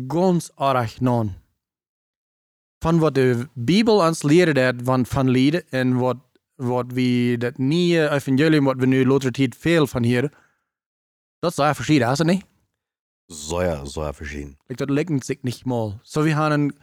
[0.08, 1.34] ganz erg nan.
[2.78, 6.16] Van wat de Bijbel ons leren dat van, van lieden en wat,
[6.54, 10.32] wat we dat nieuwe evangelium wat we nu later tijd veel van hier,
[11.38, 12.44] dat is verschieden, is het niet?
[13.26, 14.58] Sehr, sehr verschieden.
[14.66, 15.98] Dat lijkt zich niet mal.
[16.02, 16.76] So we hebben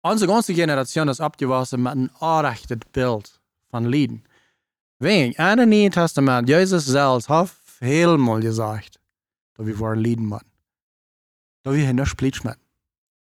[0.00, 4.24] onze ganze Generation is abgewassen met een aanrecht beeld van lieden.
[4.96, 8.98] Wegen, in het Nieuwe Testament, Jezus zelf heeft helemaal gezegd,
[9.52, 10.28] dat we voor lieden
[11.68, 11.86] moeten.
[11.86, 12.58] Dat we geen splitsch met.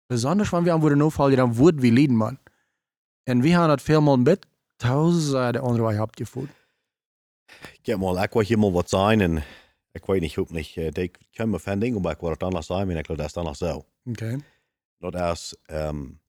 [0.06, 2.40] Besonders wenn wir an worden opvallen, dan worden we lieden moeten.
[3.24, 4.46] En we hebben dat veelmaal met
[4.76, 6.50] tausenden de andere weg abgevoerd.
[7.74, 9.44] Ik heb mal, ik wil hier mal wat zijn en
[9.92, 12.44] ik weet niet hoe niet, uh, ik kan me van dingen, maar ik wil het
[12.44, 13.86] anders zijn, en ik wil dat is anders zo.
[14.06, 14.40] Okay.
[14.98, 16.20] Dat is, um,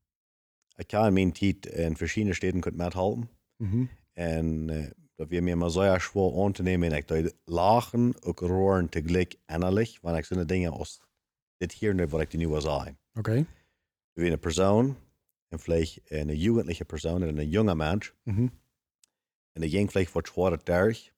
[0.76, 3.30] ik kan in mijn tijd in verschillende steden kunt methalten.
[3.56, 3.84] Mhm.
[4.12, 4.86] En uh,
[5.18, 6.92] dat wir mir mal sehr schwer anzunehmen.
[6.92, 11.00] Ich deed lachen, ook roeren tegelijk innerlich, want ik zo'n dingen als
[11.58, 12.98] dit hier nu wat ik nu wil zeggen.
[13.14, 13.46] Okay.
[14.12, 14.96] We zijn een persoon,
[15.48, 18.12] en vielleicht een jugendliche persoon en een jonge mens.
[18.22, 18.48] Mhm.
[19.52, 21.12] En de jong vielleicht zwaar derg.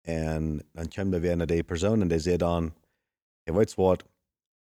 [0.00, 2.74] En dan komen we weer naar die persoon en die zegt dan,
[3.42, 4.04] je weet wat,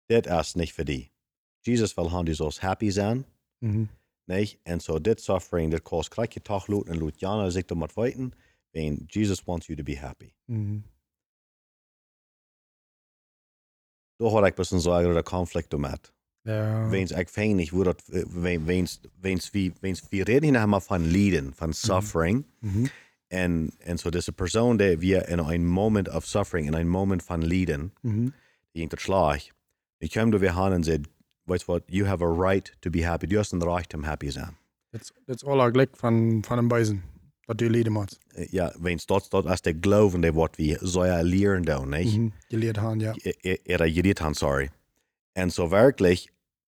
[0.06, 1.12] dit is niet voor die.
[1.60, 3.26] Jesus wil gaan die zoals happy zijn.
[3.58, 3.86] Mhm.
[4.26, 7.80] Nee, en so dit suffering, kost krijg je toch loot en loot jana zich om
[7.80, 8.32] wat weten.
[8.72, 10.34] En Jesus wants you to be happy.
[10.46, 10.78] Mhm.
[14.24, 16.12] Daar had ik best een zware conflict met.
[16.42, 16.88] Ja.
[16.90, 20.82] Weens ik vind niet hoe dat, eh, we- weens, weens, wie, we reden hier helemaal
[20.82, 22.46] van lijden, van suffering.
[22.60, 22.86] Mhm.
[23.28, 27.24] En, en so deze persoon die wir in een moment of suffering, in een moment
[27.24, 28.28] van lijden, Mhm.
[28.72, 29.44] die slag.
[29.98, 31.02] Die kwam er weer aan en zei,
[31.44, 33.26] weet je wat, you have a right to be happy.
[33.26, 34.58] Du hast een recht om happy te zijn.
[34.90, 36.58] Dat is- dat is alle gelijk van, van
[37.46, 38.20] Dat du lieden moet.
[38.28, 42.18] Eh, Ja, wens dat dat als de geloven de wat we zouden leren doen, niet?
[42.18, 42.28] Mhm.
[42.48, 43.16] Je leert han, ja.
[43.64, 44.70] Era judit han, sorry.
[45.32, 46.28] En so wirklich,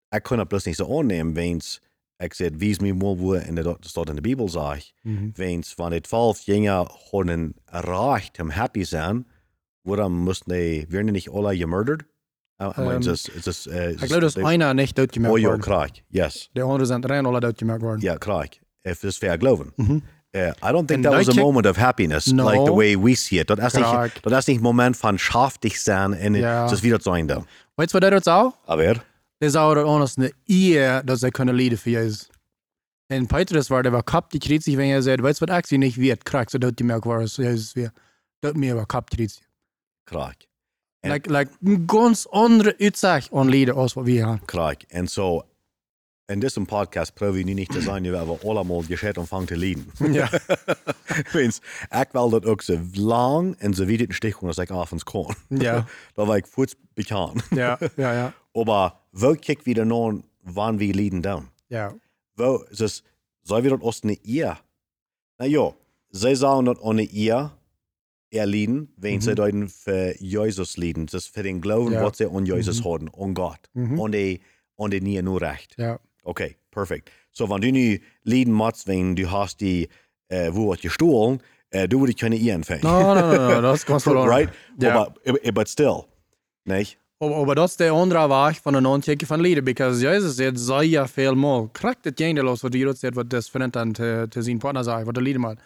[0.09, 1.81] ik kon het bloß nicht so annehmen, wens
[2.17, 5.29] ik zei, wies me mal wo in der staat in de Bibel sag, Mhm.
[5.33, 9.25] wens van het zwölf Jünger hadden erreicht, um happy zijn,
[9.81, 12.01] warum mussten die, werden nicht alle gemurdert?
[12.61, 15.65] I, I mean, just, just, uh, Ik geloof dat einer nicht doodgemerkt Oh ja, worden.
[15.65, 16.49] krak, yes.
[16.53, 18.01] De anderen zijn rein alle doodgemerkt worden.
[18.01, 18.45] Ja.
[18.81, 19.71] If this fair geloven.
[19.75, 19.99] Mhm.
[20.35, 22.49] Uh, I don't think En that was a dat je- moment of happiness, No.
[22.49, 23.47] like the way we see it.
[23.47, 24.13] Dat is Krak.
[24.13, 26.61] niet, dat is niet moment van schaftig zijn en Ja.
[26.63, 27.47] het is wieder sein dan.
[27.75, 28.51] Weet je wat dat zou?
[28.65, 29.05] Aber,
[29.37, 32.27] Det zou dat anders een eer dat zij kunnen leiden voor Jezus.
[33.07, 35.83] En Petrus war, der war kapt die kritzig, wenn er sagt, weißt du, was actually
[35.85, 37.91] nicht wird, krank, so dort gemerkt war, so Jesus wir,
[38.39, 39.43] dort mir war kapt kritzig.
[40.03, 40.35] krak.
[40.99, 41.51] En- Like, like,
[41.85, 44.41] ganz andere uitzag aan lieden als wat we hebben.
[44.45, 44.81] Krak.
[44.87, 45.43] En so,
[46.27, 49.85] in diesem Podcast nu niet te zijn, we hebben allemaal gescheit omvang te leiden.
[50.11, 50.29] Ja.
[51.33, 55.33] Wens, ik wil dat ook zo lang en zo wieder stichting als ik avonds kon.
[55.49, 55.85] Ja.
[56.13, 57.43] dat war ik voets bekend.
[57.49, 58.33] Ja, ja, ja.
[58.61, 61.49] Aber wo kijk wieder naar wann wir leiden dan?
[61.67, 61.95] Ja.
[62.33, 63.03] Wo, dus,
[63.41, 64.61] zou wir dat als een eer?
[65.37, 65.73] Na ja,
[66.09, 67.51] zouden dat aan een eer
[68.29, 71.05] erlieden, wenn sie dann für Jesus lieden.
[71.05, 72.01] Das für den Glauben, Ja.
[72.03, 73.99] was sie an Jesus haben, an Gott, Mhm.
[73.99, 74.41] an die,
[74.77, 75.73] an die nie nur recht.
[75.77, 75.99] Ja.
[76.25, 77.11] Okay, perfect.
[77.31, 79.87] So, wenn du nu lieden machst, wenn du hast die,
[80.27, 82.81] äh, wo hat gestohlen, äh, du würdest keine Ehren fangen.
[82.81, 84.29] No, no, no, no, dat is ganz verloren.
[84.29, 84.49] Right?
[84.79, 84.95] Ja.
[84.95, 85.13] Aber,
[85.53, 86.05] but still,
[86.63, 86.97] nicht?
[87.19, 89.63] Aber, aber dat is de andere weg van een ontdekken van lieden.
[89.63, 91.69] Because Jezus zegt, zei ja veel mal.
[91.71, 94.83] Krijg het geen los wat Jezus zegt, wat das vriend aan te, te zien partner
[94.83, 95.61] zei, wat de lieden maakt.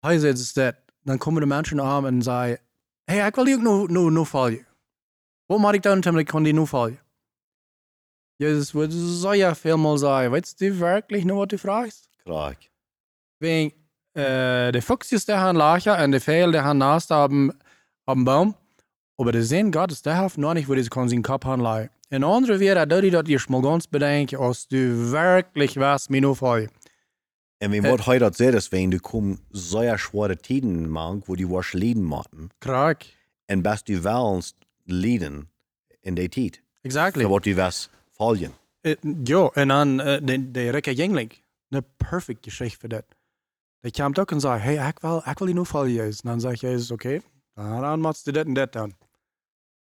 [0.00, 2.58] Hij zegt is dat, dan komen de mensen aan en zeggen,
[3.04, 4.66] hey, ik wil die ook nu, nu, nu vallen.
[5.46, 6.66] Wat moet ik doen, damit ik kan die nu
[8.40, 8.54] vallen?
[8.54, 12.08] Jezus wordt zei ja veel mal zeggen, weet je werkelijk nu wat du vraagt?
[12.24, 12.56] Krak.
[13.38, 13.72] Wegen,
[14.12, 17.52] äh, die Fuchs der haben Lacher und die Pfeil der haben Nast am,
[18.06, 18.54] am Baum.
[19.16, 21.90] Aber der Sinn Gottes, der hat noch nicht, wo sie kann seinen Kopf anleihen.
[22.08, 26.20] In andere wäre, dass die das ihr mal ganz bedenken, als du wirklich was mir
[26.20, 26.68] nur voll.
[27.62, 31.50] Und wenn was heute sagt, ist, wenn du komm so schwere Tiden mang, wo du
[31.50, 33.04] was lieden machen, Krank.
[33.50, 35.50] und best du willst lieden
[36.00, 37.28] in der Tid, Exactly.
[37.28, 38.52] was du was fallen.
[38.82, 41.30] Äh, ja, und dann der, der Recker Jengling.
[41.70, 43.04] Eine perfekte Geschichte für das.
[43.82, 46.20] Der kam doch und sagt, hey, ich will, ich will die nur voll Jesus.
[46.22, 47.22] Und dann sag ich, Jesus, okay,
[47.54, 48.94] dann, dann machst du das und das dann.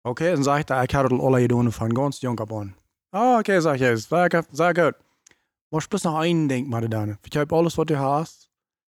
[0.04, 2.74] Okay, dann sag ich, da, ich hatte das alle getan von ganz jung ab an.
[3.10, 4.94] Ah, okay, sag ich, Jesus, sag, sag gut.
[5.70, 7.18] Musst bloß noch einen denken, mal dann.
[7.28, 8.50] Ich hab alles, was du hast,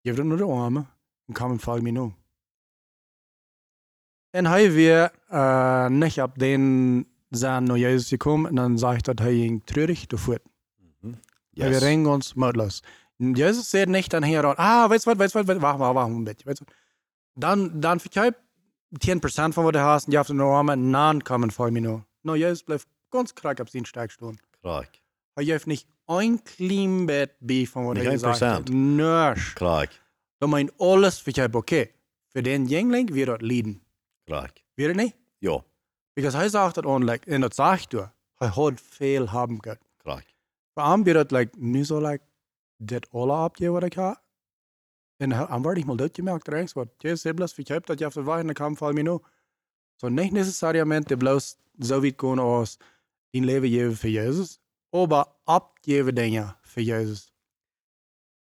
[0.03, 0.88] gib dir nur die Arme
[1.27, 2.13] und komm und fall mir nur.
[4.35, 9.19] En hij weer uh, niet op den zijn naar Jezus gekomen en dan zegt dat
[9.19, 10.39] hij ging treurig te voet.
[11.55, 11.69] Yes.
[11.69, 12.83] Wir ringen uns mutlos.
[13.17, 16.05] Jesus sagt nicht dann hier, ah, weißt du was, weißt du was, wach, wach, wach,
[16.05, 16.65] ein bisschen, weißt du.
[17.35, 18.35] Dann, dann verkauft
[18.99, 22.05] 10% von was du hast und die auf den Armen, dann kommen vor mir nur.
[22.23, 24.38] No, Jesus bleibt ganz krank auf seinen Stark stehen.
[24.61, 24.89] Krak.
[25.35, 28.69] Er heeft nicht ein klein Bett bei von was er gesagt hat.
[28.69, 29.55] Nichts.
[29.55, 29.89] Krak.
[30.39, 31.89] Dan meint alles verkauft, okay.
[32.29, 33.81] Für den Jüngling wird das lieden.
[34.27, 34.53] Krak.
[34.75, 35.15] Wird er nicht?
[35.39, 35.63] Ja,
[36.15, 38.12] Because hij zegt dat onlijk, en dat zegt hij.
[38.36, 39.80] Hij had veel hebben gehad.
[40.73, 42.23] Voor hem wird het like, nu zo like,
[42.78, 44.23] dit alle abgeben, wat ik heb.
[45.17, 46.88] En dan word ik mal doodgemerkt, rechts wat.
[46.97, 47.19] Je
[47.56, 49.19] ik heb dat je auf de weg in de kamp val me nu.
[49.95, 52.78] So nicht necessariamente bloß so weit gehen als
[53.32, 54.60] dein Leben geben für Jesus,
[54.91, 57.32] aber abgeben Dinge für Jesus.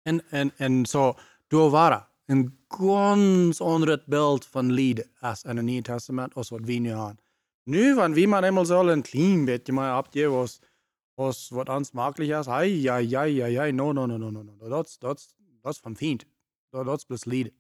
[0.03, 1.17] En, en, en so,
[1.49, 6.61] du war een ganz anderes Bild van Lieden als in het Nieuwe Testament, als wat
[6.65, 7.22] we nu hebben.
[7.65, 10.61] Nu, wenn wir man einmal soll ein klein bisschen mal abgeben, was,
[11.17, 14.43] was, was uns möglich ist, ei, ja, ja, ja, ja, no, no, no, no, no,
[14.43, 16.27] no, das, das, das vom Feind.
[16.73, 17.53] Das, das bloß Lied.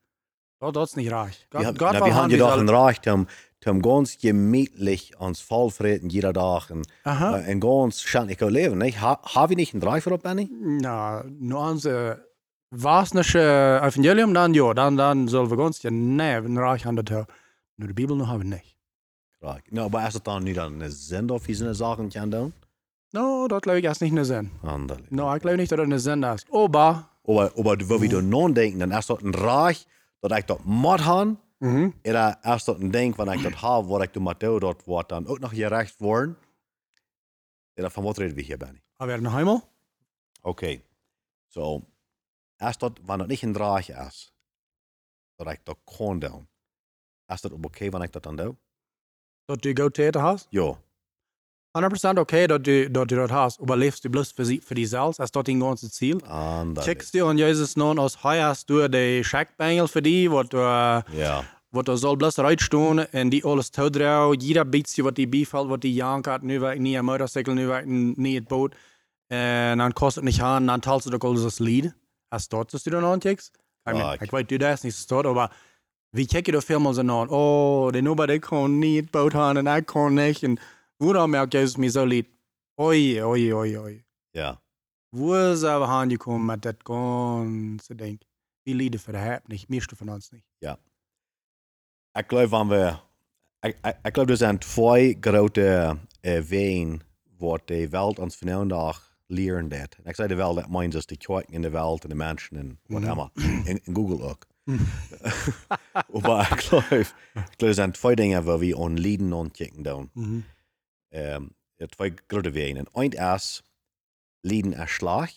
[0.58, 1.46] Das, nicht reich.
[1.50, 3.26] Wir, haben- na, wir haben jedoch ein Recht, um,
[3.66, 7.38] um ganz gemütlich ans Fall freten jeder Tag und Aha.
[7.38, 8.78] äh, ein ganz schönes Leben.
[8.78, 9.00] Nicht?
[9.00, 10.48] Ha, haben wir nicht ein Reich für Benny?
[10.52, 12.20] Na, nur unser
[12.70, 17.04] wasnische Evangelium, dann ja, dann, dann sollen wir ganz ja, nee, ein reich an der
[17.04, 17.26] Tür.
[17.76, 18.71] Nur die Bibel noch haben wir nicht.
[19.42, 19.72] Krak.
[19.72, 20.86] No, aber ist es dann nicht eine
[21.34, 22.52] auf wie so eine Sachen kann tun?
[23.12, 24.52] No, das glaube ich erst nicht in der Sinn.
[24.62, 25.10] Anderlich.
[25.10, 26.46] No, ich glaube nicht, dass das eine Sinn ist.
[26.52, 29.86] Aber, Aber, aber du, wo wir da nachdenken, dann ist das ein Reich,
[30.20, 31.92] dass ich das Mod habe, mhm.
[32.06, 35.40] oder das ein Ding, wenn ich das habe, wo ich tue, dort wird dann auch
[35.40, 36.36] noch gerecht worden?
[37.76, 38.80] Oder von was reden wir hier, Benny?
[38.98, 39.60] aber noch einmal?
[40.42, 40.82] Okay.
[41.48, 41.82] So,
[42.58, 44.32] erst dort, wenn das nicht ein Reich ist,
[45.36, 46.46] dass ich das kann tun,
[47.28, 48.56] ist das okay, wenn ich das dann tue?
[49.52, 50.48] Dass du gut Täter hast?
[50.50, 50.78] Ja.
[51.76, 54.74] 100% okay, dass du, dass du das hast, aber lebst du bloß für, sie, für
[54.74, 56.22] dich selbst, als das dein ganzes Ziel?
[56.24, 56.84] Anderlich.
[56.86, 60.56] Checkst du an Jesus nun aus, hey, hast du die Scheckbengel für dich, was du,
[60.58, 61.44] äh, Ja.
[61.70, 64.34] wat er zal bloß reitstoen en die alles toedrau.
[64.34, 67.88] Jeder beetje wat die bivalt, wat die jank had, nu niet een motorcycle, nu werkt
[68.16, 68.74] niet het boot.
[69.26, 71.94] En dan kost het niet aan, dan talt ze ook alles als lied.
[72.28, 73.50] Als dat dus du dan aankijkt.
[73.84, 74.22] Ik, Klar.
[74.22, 75.56] ik weet, du das niet zo maar
[76.12, 77.28] wie kijk je er veel aan aan?
[77.28, 80.42] Oh, de nobody kon niet het boot aan en ik kon niet.
[80.42, 80.58] En
[80.96, 82.26] hoe dan merk je me zo lied?
[82.80, 84.04] Oei, oei, oei, oei.
[84.30, 84.60] Ja.
[85.08, 88.20] Wo zijn we aan gekomen met dat ganze ding?
[88.62, 90.44] Wie lieden voor de heb niet, meeste van ons niet.
[92.12, 92.94] Ik geloof van we.
[93.60, 97.00] Ik, ik, ik geloof er zijn twee grote uh, wegen
[97.38, 99.96] wat de wereld ons vandaag leren dat.
[100.02, 102.14] En ik zei de wereld, dat meint dus de kerken in de wereld en de
[102.14, 103.30] mensen en whatever.
[103.64, 104.46] In, in Google ook.
[106.22, 110.10] maar ik geloof, ik geloof er zijn twee dingen waar we on lieden ontdekken doen.
[110.12, 110.40] Mhm.
[111.08, 112.76] Um, twee grote wegen.
[112.76, 113.62] En een is
[114.40, 115.30] lieden als slag.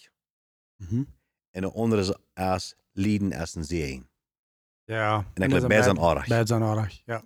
[0.76, 1.04] Mhm.
[1.52, 4.04] En de andere is als lieden als een zee.
[4.86, 5.26] Ja.
[5.34, 6.28] En ik geloof best aan aardig.
[6.28, 7.24] Bad zijn aardig, ja.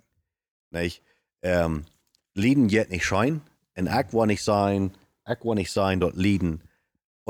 [0.70, 1.02] Nicht?
[1.40, 1.84] Ähm,
[2.34, 3.42] Lieden geht nicht schein.
[3.76, 4.92] Und ich will nicht sein,
[5.26, 6.62] ich will nicht sein, dort Lieden.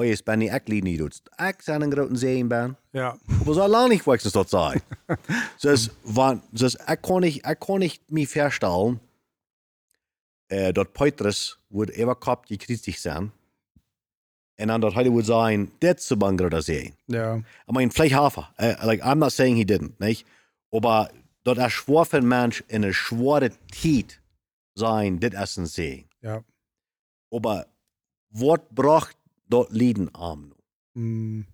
[0.00, 1.20] Oh, jetzt bin ich, ich Lieden nicht dort.
[1.38, 2.74] Ich sein einen großen Sehen bin.
[2.94, 3.18] Ja.
[3.40, 4.80] Aber so lange ich dort sein.
[5.62, 8.98] dus, wann, dus, ich kann nicht, ich kann nicht mir vorstellen,
[10.48, 13.30] äh, dort Petrus wird immer gehabt, die kritisch sein.
[14.58, 16.94] Und dann dort wird sein, das ist ein großer Sehen.
[17.06, 17.36] Ja.
[17.36, 18.48] I mean, vielleicht Hafer.
[18.58, 20.26] Uh, like, I'm not saying he didn't, nicht?
[20.72, 21.10] Aber
[21.44, 24.18] dort ein schwacher Mensch in einer schweren Zeit
[24.74, 26.08] sein, das ist ein Segen.
[26.22, 26.42] Ja.
[27.30, 27.66] Aber
[28.30, 29.19] was braucht
[29.50, 30.52] dort Lieden am?
[30.94, 31.46] Mm.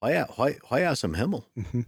[0.00, 1.44] Heuer, heu, heuer ist im Himmel.
[1.54, 1.86] Mhm.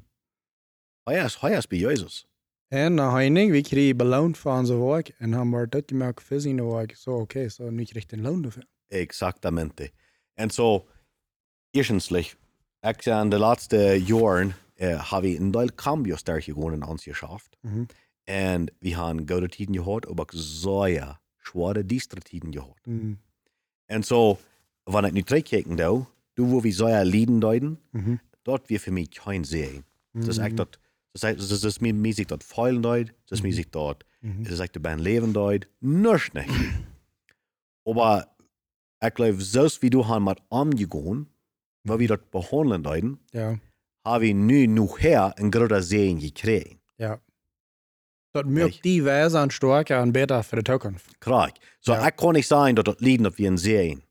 [1.07, 2.27] Heuer ist, heuer ist bei Jesus.
[2.69, 5.09] En dan heining, we kregen beloond voor onze werk.
[5.19, 6.97] En dan wordt dat gemerkt voor zijn werk.
[6.97, 8.67] Zo, oké, zo niet richtig loon dafür.
[8.89, 9.91] Exactamente.
[10.37, 10.87] Und so,
[11.71, 12.37] erstenslich,
[12.83, 17.05] ich in den letzten Jahren äh, habe ich einen Teil Cambio stark gewonnen in uns
[17.05, 17.59] geschafft.
[17.63, 17.89] Mhm.
[18.27, 22.87] Und wir haben gute Tiden gehabt, aber sehr schwere, düstere Tiden gehabt.
[22.87, 23.19] Mm.
[23.89, 24.39] Und so,
[24.87, 28.21] wenn ich nicht zurückkicken da, du, wo wir so Lieden deuten, Mhm.
[28.45, 29.85] dort wir für mich kein Sehen.
[30.13, 30.57] Das ist Mhm.
[30.57, 30.79] dort,
[31.13, 34.45] das ist, das ist mir mäßig dort feilen deut, das ist mäßig dort, Mhm.
[34.45, 36.49] das ist echt beim Leben deut, nichts nicht.
[37.87, 38.27] Aber
[39.05, 41.27] ich glaube, so wie du han mit umgegangen,
[41.85, 43.59] weil wir dort behandeln deuten, Ja.
[44.07, 46.79] habe ich nu noch her ein großer Sehen gekriegt.
[46.99, 47.21] Ja.
[48.33, 51.07] Dat merkt die wijze aan sterker en beter voor de toekomst.
[51.21, 51.57] Krak.
[51.81, 52.07] So, Ja.
[52.09, 54.03] ich kann nicht sagen, dass das Lieden auf wir sehen.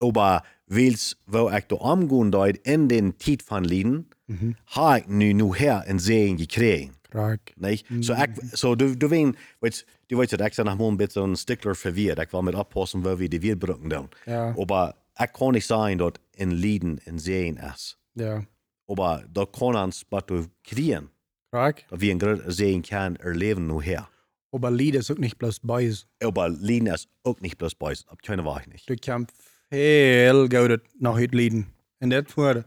[0.00, 4.54] Aber wils, wo ich da umgehen deut, in den Tiet von Lieden, Mhm.
[4.66, 6.94] habe ich nu noch her ein Sehen gekriegt.
[7.10, 7.40] Krak.
[7.56, 7.84] Nicht?
[8.00, 11.36] So, ich, so du, du weißt, weißt, du weißt, ich bin mal ein bisschen ein
[11.36, 12.20] Stickler verwirrt.
[12.24, 14.08] Ich will mit aufpassen, wo wir die Wirbelbrücken tun.
[14.26, 14.54] Ja.
[14.56, 17.98] Aber ich kann nicht sagen, dass in Lieden ein Sehen ist.
[18.14, 18.44] Ja.
[18.86, 21.10] Aber da kann uns, was du kriegen,
[21.50, 21.84] Krak.
[21.90, 24.08] dass wir ein Sehen kann erleben nur her.
[24.52, 26.06] Aber Lied is ook niet bloß Beis.
[26.22, 28.06] Aber Lieden ist auch nicht bloß bei uns.
[28.06, 28.88] Ab keine Wahrheit nicht.
[28.88, 29.26] Du kan
[29.70, 31.74] veel gouden nog uit lieden.
[31.98, 32.64] En dat voor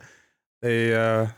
[0.60, 1.30] de uh,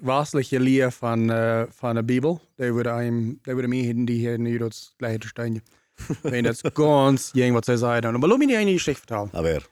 [0.00, 2.40] waselijke leer van, uh, van de Bibel.
[2.56, 5.62] Die worden einem, die worden meer die hier nu dat gleiche steintje.
[6.22, 8.18] En dat is ganz jeng wat zij zeiden.
[8.20, 9.30] Maar laat me niet een Geschichte vertellen.
[9.32, 9.62] Aber,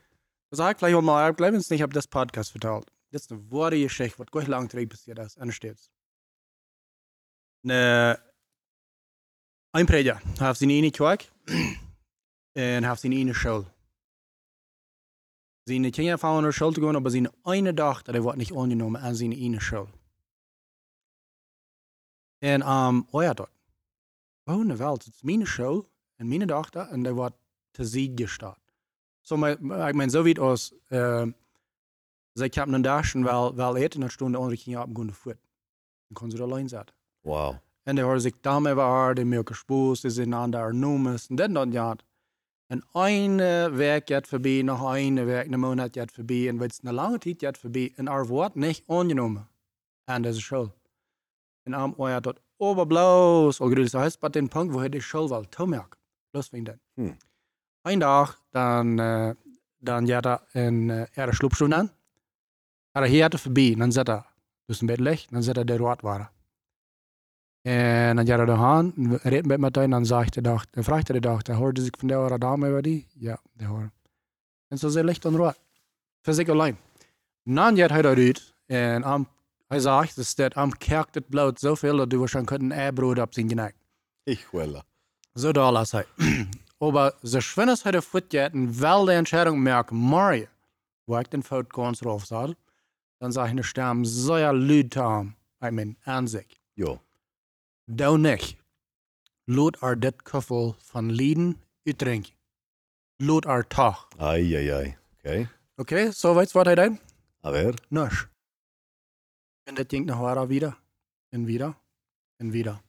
[0.54, 2.90] Sag ich vielleicht auch mal, ich glaube es nicht, ich habe das Podcast vertalt.
[3.11, 5.37] Das ist eine wahre Geschichte, was gleich lang drin passiert ist.
[5.37, 5.90] Und steht's.
[7.62, 8.18] Ne,
[9.72, 11.28] ein Prediger hat seine eine Kirche
[12.54, 13.64] und hat seine eine Schule.
[13.64, 13.73] Seine Kinder
[15.66, 19.61] in der Schule zu gehen, aber seine eine der wird nicht angenommen an seine eine
[19.61, 19.88] Schule.
[22.42, 23.50] Und um, oh ja, dort.
[24.44, 25.87] Wo in der Welt ist meine Schule
[26.18, 27.35] und meine Tochter und der wird
[27.72, 28.62] zu Sieg gestartet.
[29.22, 31.27] So, maar, maar ik meen, zo weet als, uh,
[32.33, 35.12] zij hebben een dashen wel, wel eten, en dan stonden de andere kinderen op de
[35.12, 35.37] voet.
[36.09, 36.94] Dan kon ze er alleen zitten.
[37.20, 37.55] wow.
[37.83, 41.37] En dan hoorde zich daarmee waar, de meer gespoest, ze zijn aan daar noemen, en
[41.37, 41.96] dat dan ja.
[42.66, 43.37] En een
[43.77, 47.40] werk gaat voorbij, nog een werk, een maand gaat voorbij, en wat een lange tijd
[47.40, 49.48] gaat voorbij, en er wordt niet aangenomen
[50.05, 50.74] aan deze school.
[51.62, 55.00] En am oh ja, dat overblaus, al grüß, heißt, bei den Punkt, wo hij de
[55.00, 55.98] school wel toemerkt.
[56.31, 56.79] Bloß wegen dat.
[56.94, 57.12] Hm.
[57.83, 59.31] Een dag, dan, uh,
[59.79, 61.92] dan ja, da een uh, er sloepschoen aan.
[62.92, 64.22] Maar hij had er voorbij, dan zet hij
[64.66, 66.31] dus een beetje licht, dan zet hij de rood waren.
[67.64, 71.20] En dan ja, er aan, reed met meteen, dan zegt de dag, dan vraagt de
[71.20, 73.07] dag, dan hoorde zich van de oude dame over die?
[73.14, 73.90] Ja, die hoorde.
[74.68, 75.59] En zo zei licht en rood.
[76.22, 76.77] Voor zich alleen.
[77.42, 79.29] Dan gaat hij eruit, en am,
[79.66, 83.35] hij zegt, dus dat am kerkt het bloot zoveel, dat du waarschijnlijk een eibrot op
[83.35, 83.74] zijn genek.
[84.22, 84.83] Ich will.
[85.35, 86.07] Zo daar las hij.
[86.79, 90.46] Aber ze schwinnes heute voetjetten, wel de Entscheidung merken, Mario,
[91.05, 92.55] wo ich den Fout ganz drauf sah,
[93.18, 96.61] dann sag ich eine Stamm sehr lüd haben, bei mein Ansicht.
[96.74, 96.98] Ja.
[97.87, 98.57] Da nicht.
[99.47, 102.33] Lot er dit kuffel van Lieden uitdrinken.
[103.16, 104.09] Lot er toch.
[104.18, 104.97] Ei, ei, ei.
[105.18, 105.49] Okay.
[105.77, 107.01] Okay, so weißt wat hij deed?
[107.40, 108.27] Aber, Nisch.
[109.62, 110.79] En dat ging nog waar wieder.
[111.29, 111.77] En wieder.
[112.37, 112.83] En wieder.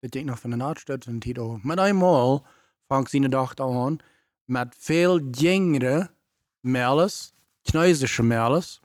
[0.00, 1.58] Dat ging nog van de Nachtstad en Tito.
[1.62, 2.46] Met eenmaal
[2.86, 3.98] vangt zijn dag aan
[4.44, 6.10] met veel jongere
[6.60, 8.80] Merles, kneisische Merles,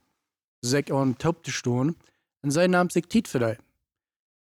[0.60, 1.98] zich aan top te stoen
[2.40, 3.58] en zij nam zich tijd voor die.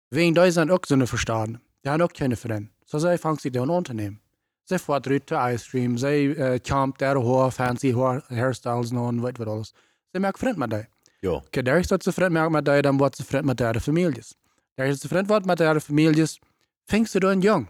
[0.09, 1.51] Wegen die zijn ook zo'n verstaan.
[1.53, 2.73] Die hebben ook keine vrienden.
[2.85, 4.21] So zij vangt zich dan aan te nemen.
[4.63, 9.23] Zij voert uit de ice cream, zij uh, kampt daar hoor, fancy hoor, hairstyles en
[9.23, 9.75] weet wat alles.
[10.11, 10.87] Zij maakt vriend met die.
[11.21, 11.31] ja.
[11.31, 13.81] Okay, daar is dat ze vriend maakt met die, dan wordt ze vriend met de
[13.81, 14.35] families.
[14.75, 16.39] Daar is ze vriend wordt met de families,
[16.85, 17.69] vindt ze dan jong.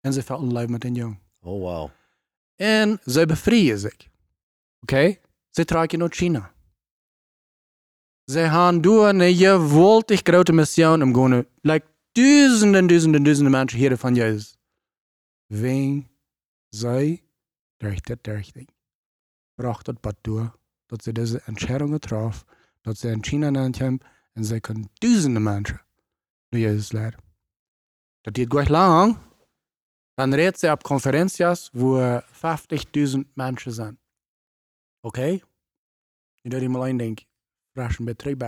[0.00, 1.18] En ze valt in lief met den jong.
[1.40, 1.90] Oh, wow.
[2.56, 3.96] En ze befrieën zich.
[4.80, 5.16] Oké?
[5.50, 6.51] Ze trekken naar China.
[8.24, 13.96] Ze gaan door een geweldig grote missie om gewoon, like, duizenden, duizenden, duizenden mensen hier
[13.96, 14.56] van Jezus.
[15.46, 16.08] Ween
[16.68, 17.22] zij,
[17.76, 18.72] durch dit,
[19.54, 22.44] bracht het pad door, dat ze deze Entscheidungen traf,
[22.80, 24.00] dat ze in China naartoe
[24.32, 25.80] en ze kunnen duizenden mensen
[26.48, 27.20] naar Jezus leiden.
[28.20, 29.16] Dat duurt gleich lang,
[30.14, 33.98] dann redet sie ab Konferenzias, wo 50.000 Menschen sind.
[35.00, 35.42] Okay?
[36.42, 37.31] Ich darf mal eindenken.
[37.74, 38.44] Frischen Betrieb.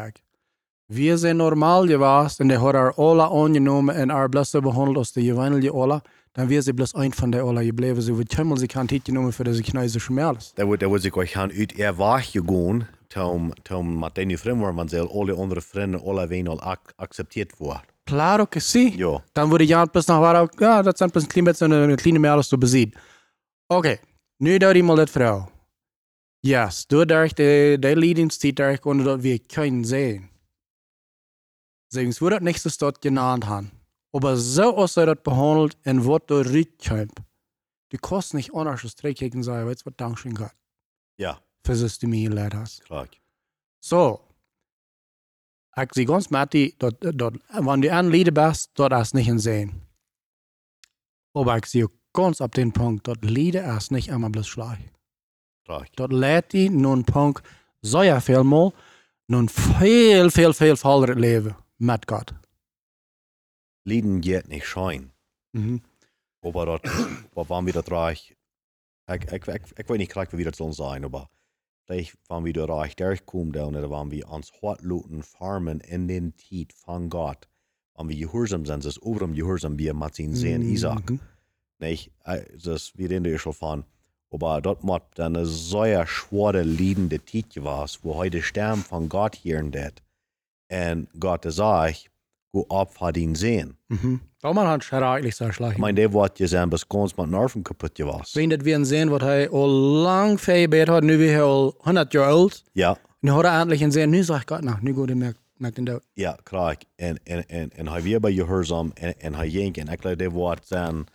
[0.89, 4.99] Wir sind normal gewesen und der hat er alle angenommen und er bloß so behandelt
[4.99, 6.03] als die gewöhnliche alle.
[6.35, 8.01] Dann wir sie bloß ein von der alle geblieben.
[8.03, 10.53] Sie wird keinmal sie kein Titel genommen für diese chinesische Mädels.
[10.57, 14.61] Da wordt, da wordt ik gaan uit er weg gegaan, toen, toen met die vrienden
[14.61, 17.83] waren, want ze alle andere vrienden alle ween al ac accepteerd worden.
[18.05, 18.93] Claro que sí.
[18.97, 19.23] Ja.
[19.33, 22.19] Dann würde ja bis nach war ja, das sind bis ein klein bisschen eine kleine
[22.19, 22.93] Mädels zu besiegen.
[23.69, 23.99] Okay,
[24.39, 25.54] nu da die mal das Frau.
[26.45, 30.29] Yes, du durch die, die Lieblingszeit durch und dort wir können sehen.
[31.91, 33.71] Sagen, es wurde nicht so dort genannt haben.
[34.13, 37.23] Aber so aus er dort behandelt und wird dort rückkommt.
[37.93, 40.53] Die kosten nicht anders als drei gegen sei, weißt du, was Dankeschön Gott.
[41.19, 42.85] Ja, Für das du mir leid hast.
[42.85, 43.09] klar.
[43.83, 44.21] So.
[45.77, 49.39] Ich sehe ganz Matti, dort, dort, wenn du ein Lied bist, dort ist nicht ein
[49.39, 49.81] Sehen.
[51.33, 54.79] Aber ich sehe ganz ab den Punkt, dort Lieder ist nicht einmal bloß Schlag.
[55.65, 57.43] Dort lädt die nun Punkt,
[57.81, 58.73] so ja viel mal,
[59.27, 62.35] nun viel, viel, viel voller Leben mit Gott.
[63.85, 65.13] Lieden geht nicht schein.
[65.53, 65.83] Mhm.
[66.43, 66.85] Aber dort,
[67.35, 68.37] waren wir da reich.
[69.09, 71.29] Ich, ich, ich, ich weiß nicht gleich, wie das sollen sein, aber
[71.85, 76.37] vielleicht waren wir da reich durchgekommen, und da waren wir ans Hortluten farmen in den
[76.37, 77.49] Tiet von Gott.
[77.97, 81.11] Wenn wir gehorsam sind, das oberum gehorsam wir mit Sehen Isaac.
[81.11, 81.21] Mhm.
[81.79, 83.85] Nicht, äh, das, wir reden ja schon von.
[84.35, 84.81] Aber dort
[85.15, 89.93] dann eine sehr schwere, liebende Tiet gewesen, wo heute sterben von Gott hier und das.
[90.73, 92.11] Und Gott sagt,
[92.53, 93.77] go ab von den Sehen.
[93.89, 94.21] Mhm.
[94.41, 95.75] Da man hat eigentlich so schlecht.
[95.75, 98.35] Ich meine, der wird gesehen, bis ganz mit Nerven kaputt gewesen.
[98.35, 102.65] Wenn das wir sehen, was er lang verbeet hat, nu wir al 100 Jahre alt,
[102.75, 105.39] Ja, nu hat er endlich een sehen, nu sagt Gott, nou, nu geht er merkt,
[105.59, 106.03] merkt den Tod.
[106.15, 106.77] ja, klar.
[106.97, 109.77] En, en, en, en hij weer bij gehoorzaam en, en hij jenk.
[109.77, 111.07] En ik geloof, dat wordt zijn,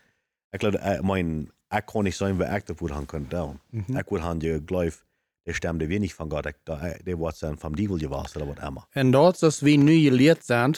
[0.49, 3.59] ik geloof, ik mijn, ik kon niet zijn, waar ik dat voor han kan doen.
[3.97, 5.05] Ik wil han je geloof,
[5.43, 6.45] der stemde wenig von Gott.
[6.45, 6.55] Ik,
[7.03, 8.85] der wordt zijn van Diebel gewesen, oder was immer.
[8.89, 10.75] En dat is wie nu geleerd zijn,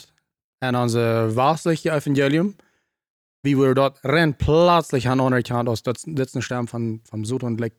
[0.58, 2.56] en onze westliche Evangelium,
[3.40, 7.60] wie wir dort rein plötzlich an anerkannt, das ist ein Stamm von, vom Süd und
[7.60, 7.74] like,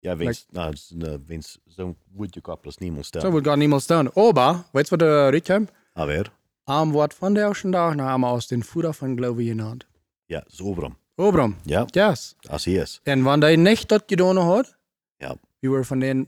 [0.00, 3.32] Ja, wenn's, nou, es- ne, wenn's, so wird je Gott bloß niemand so sterben.
[3.32, 4.08] wird gar niemals tun.
[4.14, 5.72] Aber, weißt du, was der Rückkommt?
[5.94, 6.24] Aber,
[6.68, 9.86] Am Wort von der ersten Tag, na, haben wir aus den Futter von Glaube genannt.
[10.28, 10.96] ja, so oberum.
[11.16, 12.36] Obram, Ja, yes.
[12.42, 13.00] das hier ist.
[13.04, 14.76] En wenn der nicht dort getan hat,
[15.20, 15.36] Ja.
[15.60, 16.26] wie wir von denen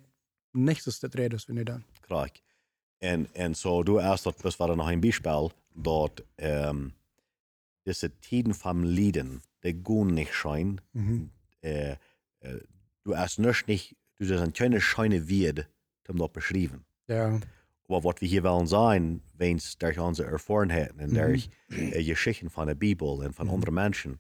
[0.52, 1.84] nichts das redest, wenn ihr dann.
[2.02, 2.28] Klar.
[3.00, 6.92] En, en so, du erst dort, das war noch ein Beispiel, dort, ähm,
[7.86, 11.30] diese Tiden vom Lieden, der gut nicht scheinen, Mhm.
[11.62, 11.92] äh,
[12.40, 12.60] äh,
[13.04, 15.66] du hast nicht, nicht du hast ein kleines scheine Wied,
[16.08, 16.84] um dort beschrieben.
[17.08, 17.38] Ja.
[17.88, 21.14] Aber was wir hier wollen sein, wenn es durch unsere Erfahrungen und Mhm.
[21.14, 23.54] durch äh, Geschichten von der Bibel und von Mhm.
[23.54, 24.18] anderen Menschen,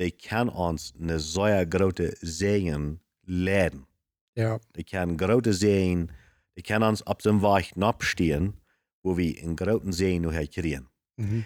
[0.00, 3.86] die kann uns eine sehr große Segen leiden.
[4.34, 4.58] Ja.
[4.74, 6.10] Die kann große Segen,
[6.56, 8.54] die kann uns auf dem Weg abstehen,
[9.02, 10.88] wo wir in großen Segen noch kriegen.
[11.16, 11.44] Mhm.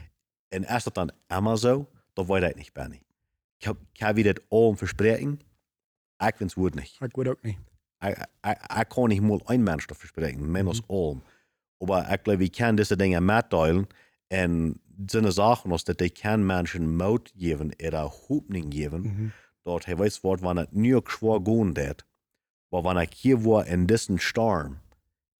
[0.54, 3.00] Und ist das dann immer so, dann weiß ich nicht, Benny.
[3.58, 5.40] Ich kann wieder allem versprechen,
[6.20, 7.00] ich finde es wohl nicht.
[7.02, 7.58] Ich würde auch nicht.
[8.02, 11.22] Ich, kann nicht mal ein Mensch versprechen, menos allem.
[11.80, 13.88] Aber ich glaube, ich kann diese Dinge mitteilen
[14.30, 19.32] und sind Sachen, dass die kann Menschen Mut geben oder Hoffnung geben, Mhm.
[19.64, 22.04] dort, hey, weißt du was, wenn ich nicht schwor gehen dat,
[22.70, 24.78] aber wenn ich hier war in diesen Storm,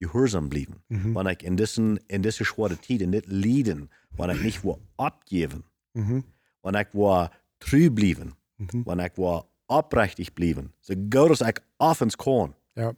[0.01, 1.15] gehorsam blieben, Mhm.
[1.15, 4.79] wenn ich in diesen, in diese schwere Zeit, in dit Lieden, wenn ich nicht war
[4.97, 5.65] abgeben,
[5.95, 6.25] Mhm.
[6.63, 7.31] wenn ich war
[7.61, 8.85] treu blieben, Mhm.
[8.87, 12.93] wenn ich war oprechtig blieben, so gut als ich offens kann, Ja.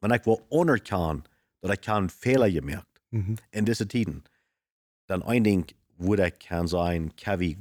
[0.00, 1.28] wenn ich war unerkannt,
[1.60, 3.36] dass ich keinen Fehler gemerkt, Mhm.
[3.52, 4.24] in diese Tiden,
[5.44, 5.66] Ding,
[5.98, 7.56] wo ich kann sein, Kavi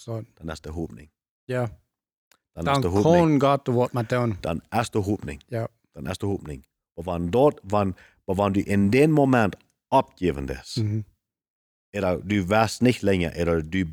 [0.00, 0.22] so.
[0.36, 1.08] dann ist der Hoffnung.
[1.46, 1.70] Ja.
[2.54, 3.12] Dann, Dan ist der Hoffnung.
[3.14, 4.38] kon Gott wat met doen.
[4.42, 5.38] Dann ist der Hoffnung.
[5.48, 5.68] Ja.
[5.94, 6.62] Dann ist der Hoffnung.
[6.96, 7.94] Aber wenn dort, wenn,
[8.26, 9.56] wenn du in dem Moment
[9.90, 11.04] abgeben das, Mhm.
[11.94, 13.84] oder du weißt nicht länger, oder du,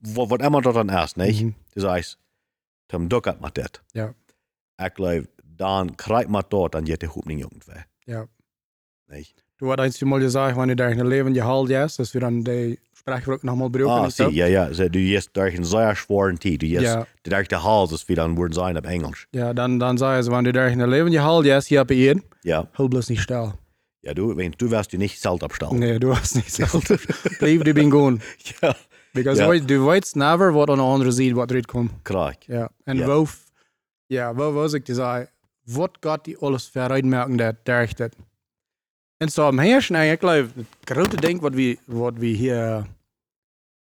[0.00, 1.42] wo- was immer dort dann ist, nicht?
[1.42, 1.54] Mhm.
[1.74, 2.18] Du sagst,
[2.88, 3.70] Tom duckert mit das.
[3.94, 4.14] Ja.
[4.84, 7.72] Ich glaube, dann kriegt man dort, dann geht der Hoffnung irgendwo.
[8.06, 8.26] Ja.
[9.06, 9.43] Nicht?
[9.64, 12.42] Du had eens mal gesagt, wanneer je een leven je haalt, yes, dass wir dann
[12.44, 14.04] die Sprachwirkung nochmal brauchen.
[14.04, 14.72] Ah, zie, ja, ja.
[14.74, 16.60] So, du gehst durch einen sehr schweren Tid.
[16.60, 17.06] Du gehst, Ja.
[17.22, 19.26] du durch den Hals, das wir dann würden sein auf Englisch.
[19.30, 22.14] Ja, dan, dan zei ze, wanneer je daar een leven je haalt, yes, hier je
[22.14, 22.22] één.
[22.42, 22.68] Ja.
[22.76, 23.52] Hul bloß nicht still.
[24.00, 25.78] Ja, du, wenn, du wirst du nicht Zelt abstellen.
[25.78, 26.84] Nee, du hast nicht zelf.
[27.38, 28.20] Blijf du bin gewoon.
[28.60, 28.74] Ja.
[29.12, 29.58] Because Ja.
[29.66, 31.90] du weißt never wat aan de andere zijde wat eruit komt.
[32.02, 32.34] Krijg.
[32.46, 32.68] Ja.
[32.84, 33.06] En Ja.
[33.06, 33.24] ja.
[34.06, 35.28] ja, wo was ik te zeggen,
[35.64, 38.14] wat gaat die alles vooruitmerken dat dergt het.
[39.24, 42.86] En zo am heerschen eigenlijk, ik geloof, het grote ding wat we, wat we hier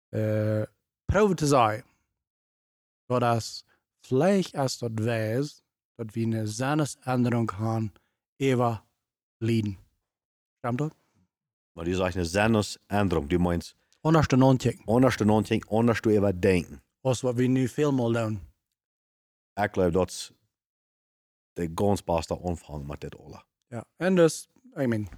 [0.10, 0.64] uh,
[1.06, 1.84] proberen te zeggen,
[3.06, 3.66] wat als
[4.02, 5.64] vielleicht als dat wees,
[5.96, 7.94] dat we een sinnesänderung gaan,
[8.36, 8.84] even
[9.38, 9.78] leiden.
[10.58, 10.96] Stimmt dat?
[11.74, 13.30] Maar die sagt eine Sinnesänderung.
[13.30, 14.86] Du meinst, Anders dan ontdekken.
[14.86, 16.82] anders du non anders du über denken.
[17.02, 18.40] Als wat we nu veel meer doen.
[19.56, 20.34] Ich glaube, das ist
[21.54, 23.42] der ganz beste Anfang mit das alles.
[23.70, 25.10] Ja, en dus, I mean,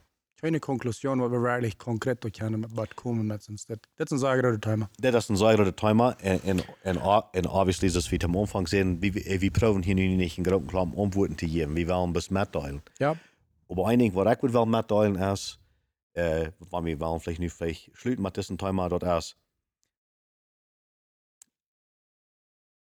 [0.44, 3.66] keine Konklusion, wat we wirklich konkret met wat komen met ons.
[3.66, 4.90] Dit, dit is een zaak grote thema.
[5.00, 6.18] Das ist ein sehr guter Thema.
[6.22, 6.98] Und, und, und,
[7.34, 10.68] und obviously, das wir am Anfang sehen, wir, wir proben hier nu nicht einen großen
[10.68, 11.76] Klamm Antworten zu geben.
[11.76, 12.82] Wir wollen bis mitteilen.
[13.00, 13.16] Ja.
[13.70, 15.60] Aber ein Ding, was ich will mitteilen ist,
[16.14, 19.38] äh, wenn wir wollen vielleicht nicht vielleicht schließen mit diesem Thema dort ist,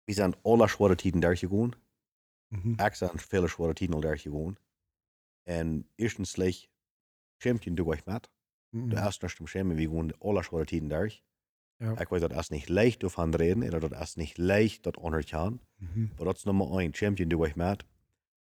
[0.06, 1.76] wir sind alle schwere Tiden durchgegangen.
[2.50, 2.78] Mhm.
[2.80, 4.58] Ich sind viele schwere Tiden durchgegangen.
[5.46, 6.38] Und erstens,
[7.42, 8.30] schämt du euch mit.
[8.72, 8.90] Mhm.
[8.90, 11.24] Du hast nicht zum Schämen, wir gehen alle Tiden durch.
[11.80, 12.00] Ja.
[12.00, 15.60] Ich weiß, das ist nicht leicht davon reden, oder das ist nicht leicht, das anerkennen.
[15.80, 16.12] Mhm.
[16.16, 17.86] Aber das ist Nummer eins, Champion du euch mit.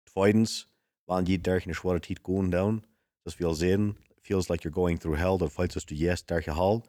[0.06, 0.68] Zweitens,
[1.06, 2.82] wenn die durch eine schwere Zeit gehen down,
[3.24, 6.82] das wir sehen, feels like you're going through hell, dann falls du jetzt durch Hall,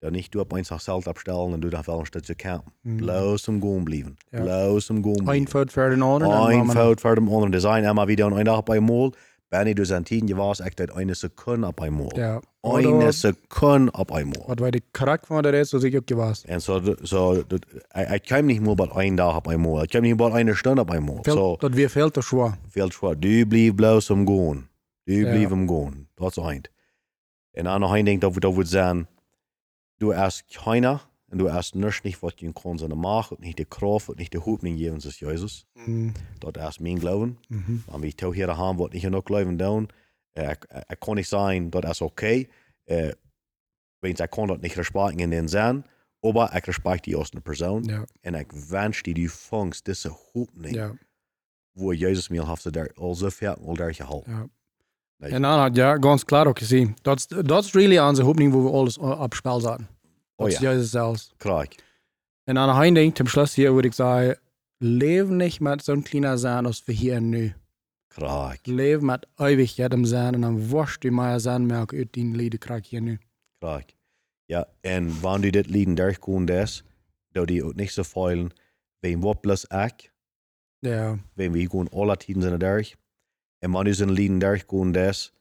[0.00, 2.72] dann nicht du ab einfach Zelt abstellen und du dann wel een stukje campen.
[2.82, 2.96] Mhm.
[2.98, 4.16] Bloos om gaan blijven.
[4.30, 4.40] Ja.
[4.42, 5.48] Bloos om gaan Ein blijven.
[5.48, 6.28] fout voor de ander.
[6.30, 7.52] en Ein dan maar- fout voor de andere.
[7.52, 9.10] Er zijn immer wieder een dag bij mol.
[9.10, 9.16] Benny,
[9.48, 12.16] du zijn tien, je was echt uit een seconde op een mol.
[12.16, 12.40] Ja.
[12.60, 14.44] Eine Oder, seconde op een mol.
[14.46, 16.44] wat wij de karakter van dat is, zoals ik ook gewas.
[16.44, 17.32] En zo, zo,
[18.10, 19.82] ik kwam niet meer bij een dag op een mol.
[19.82, 21.18] Ik kwam niet bij een stunde op een mol.
[21.22, 22.58] Zo, Dat weer veel te zwaar.
[22.68, 23.20] veel schwer.
[23.20, 24.68] Du blijf bloos om gaan.
[25.04, 25.30] Du Ja.
[25.30, 26.08] blijf om gaan.
[26.14, 26.70] Dat is eind.
[27.52, 29.08] En dan nog een ding dat we dat zijn,
[29.96, 33.58] du erst keiner en du erst nichts nicht, was je kon zijn macht, und nicht
[33.58, 35.66] die Kraft, und nicht die Hoffnung geben des Jesus.
[35.74, 36.10] Mhm.
[36.38, 37.38] Dat is mijn glauben.
[37.48, 37.76] Mhm.
[37.90, 39.88] Maar wie toch hier haben, wat niet genoeg glauben doen.
[40.34, 42.12] Uh, ik, ik kon niet zijn, dat is oké.
[42.12, 42.48] Okay.
[43.06, 43.12] Uh,
[43.98, 45.84] want ik kon dat niet respecteren in den zin.
[46.20, 47.82] Aber ik respect die als een persoon.
[47.84, 48.04] Ja.
[48.20, 50.92] En ik wens die die vangst, deze Hoffnung, Ja.
[51.72, 54.26] wo Jesus mir heeft daar al zo ver al daar gehaald.
[54.26, 54.48] Ja.
[55.16, 55.30] Nee.
[55.30, 56.96] En dan had ja, ganz klar ook gezien.
[57.02, 57.26] Dat
[57.64, 59.86] is- really onze hoopning, wo we alles op spel zetten.
[59.86, 59.95] Dat
[60.36, 61.32] Oh is ja, Jezus zelfs.
[61.36, 61.68] krijg.
[62.44, 64.36] En dan een ding, zum Schluss hier würde ich sagen,
[64.78, 67.52] leef nicht mit so einem kleinen Sein, als wir hier und nu.
[68.64, 72.58] Leef mit ewig jedem Sein und dann wasch du mal Sein merk uit die Lieder
[72.58, 73.18] krijg hier nu.
[73.60, 73.84] Krijg.
[74.48, 76.84] Ja, en wanneer du dit lieden durchkomt is,
[77.32, 78.52] dat die ook niet zo feilen,
[79.00, 80.12] wem plus ik,
[80.80, 82.96] Ja, wenn wir gehen alle Tiden sind durch.
[83.60, 85.32] Und wenn du so ein Lieden durchgehen das,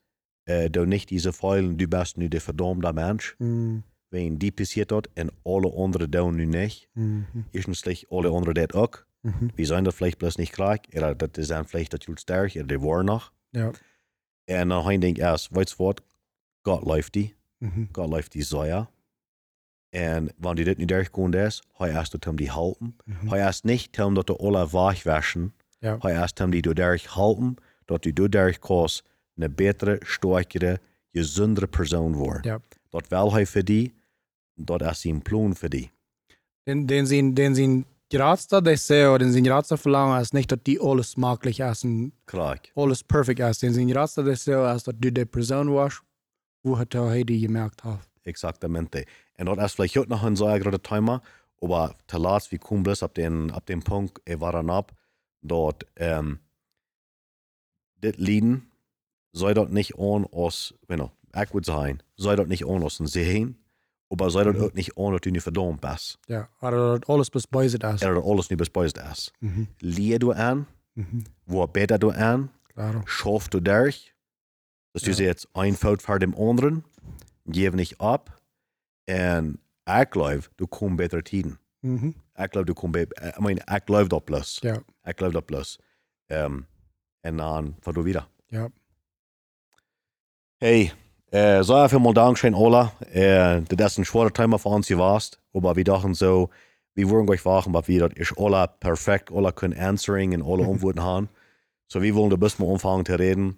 [0.46, 3.36] äh, du nicht diese Feilen, du bist nur der verdammte Mensch.
[3.39, 3.84] mm,
[4.16, 6.88] Wenn die passiert hat und alle anderen tun nu nicht.
[6.93, 8.97] mhm, Erstens alle anderen das auch.
[9.24, 9.51] mhm.
[9.55, 10.80] Wir sind das vielleicht bloß nicht gleich.
[10.95, 13.32] Oder das sind vielleicht das Jules durch, oder die waren noch.
[13.51, 13.76] ja, Und
[14.47, 15.95] dann ein Ding erst, weißt du was?
[16.63, 17.36] Gott läuft die.
[17.59, 18.88] mhm, Gott läuft die sehr.
[19.93, 22.95] Und wenn die das nicht durchgehen das, hij erst um die halten.
[23.05, 23.30] mhm.
[23.30, 25.53] Hij erst nicht um, dass du alle wegwaschen.
[25.82, 27.55] ja, Hij erst hem die du durchhalten,
[27.88, 29.03] dat du du dadurch kannst
[29.38, 30.80] eine bessere, stärkere,
[31.13, 32.41] gesündere Person worden.
[32.43, 32.59] Ja.
[32.89, 33.93] Dat wil hij voor die,
[34.56, 35.91] dat is zijn plan voor die.
[36.64, 40.80] Den, den sie, den sie geratster Dessert, den sie geratster Verlangen ist nicht, dass die
[40.80, 42.58] alles smaklich essen, Klar.
[42.76, 43.62] alles perfekt ist.
[43.62, 46.01] Den sie geratster Dessert ist, dass du die Person warst,
[46.64, 47.99] wo hat er die gemerkt hat.
[48.24, 49.06] Exactamente.
[49.36, 51.22] En dat is vielleicht ook nog een zeer grote Thema,
[51.62, 54.91] Aber te laatst wie kom bloß ab den, ab dem Punkt, er war dann ab,
[55.41, 56.39] dort, ähm,
[57.95, 58.72] dit Lieden,
[59.32, 63.58] soll dort nicht on aus, genau, würde sagen, soll dort nicht on aus den Sehen,
[64.16, 64.63] aber soll dort Mhm.
[64.63, 66.18] auch nicht dass du nicht verdammt bist.
[66.28, 68.01] Ja, aber das alles bei sich ist.
[68.01, 69.34] Er hat alles nicht bespeist ist.
[69.41, 69.68] Mhm.
[69.80, 71.24] Leer du an, Mhm.
[71.45, 73.01] wo beter du an, Claro.
[73.05, 74.13] schaff du durch,
[74.93, 75.16] dass du Ja.
[75.16, 76.84] sie jetzt ein Fout vor dem anderen,
[77.45, 78.41] gib nicht ab,
[79.07, 81.59] und ich glaube, du kommst bessere Tiden.
[81.82, 82.16] Mhm.
[82.38, 84.59] Ich glaube, du kommst, be- ich meine, ich glaube das plus.
[84.63, 85.78] Ja, Ich glaube das plus.
[86.30, 86.66] Ähm,
[87.24, 88.28] und dann fahr du wieder.
[88.49, 88.70] ja.
[90.59, 90.91] Hey,
[91.36, 92.93] äh, so einfach mal Dankeschön, Ola.
[93.11, 96.49] Äh, das ist ein schwerer Thema für uns gewesen, aber wir dachten so,
[96.93, 100.65] wir wollen euch wachen, aber wir, das ist Ola perfekt, Ola können answering und alle
[100.71, 101.29] Antworten haben.
[101.88, 103.57] So, wir wollen da bis mal anfangen zu reden.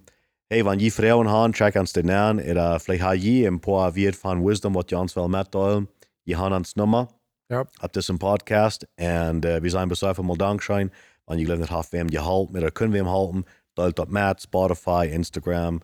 [0.50, 3.94] Hey, wenn ihr Frauen haben, check uns den an, oder vielleicht habt ihr ein paar
[3.94, 5.86] Wert von Wisdom, was ihr uns will mitteilen.
[6.24, 7.08] Ihr habt uns Nummer.
[7.48, 7.64] Ja.
[7.78, 8.88] Ab das im Podcast.
[8.98, 10.90] Und äh, wir sagen bis einfach mal Dankeschön.
[11.26, 13.44] Wenn ihr gelernt habt, wem ihr halten, oder können wir ihm halten,
[13.76, 15.80] teilt das mit, Spotify, Instagram,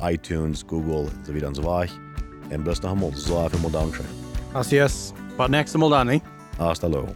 [0.00, 1.92] iTunes, Google, so weiter und so weiter.
[2.50, 4.06] Und bis noch einmal, so einfach mal Dankeschön.
[4.54, 5.14] Así es.
[5.36, 6.20] But next time, Danny.
[6.58, 7.08] Hasta luego.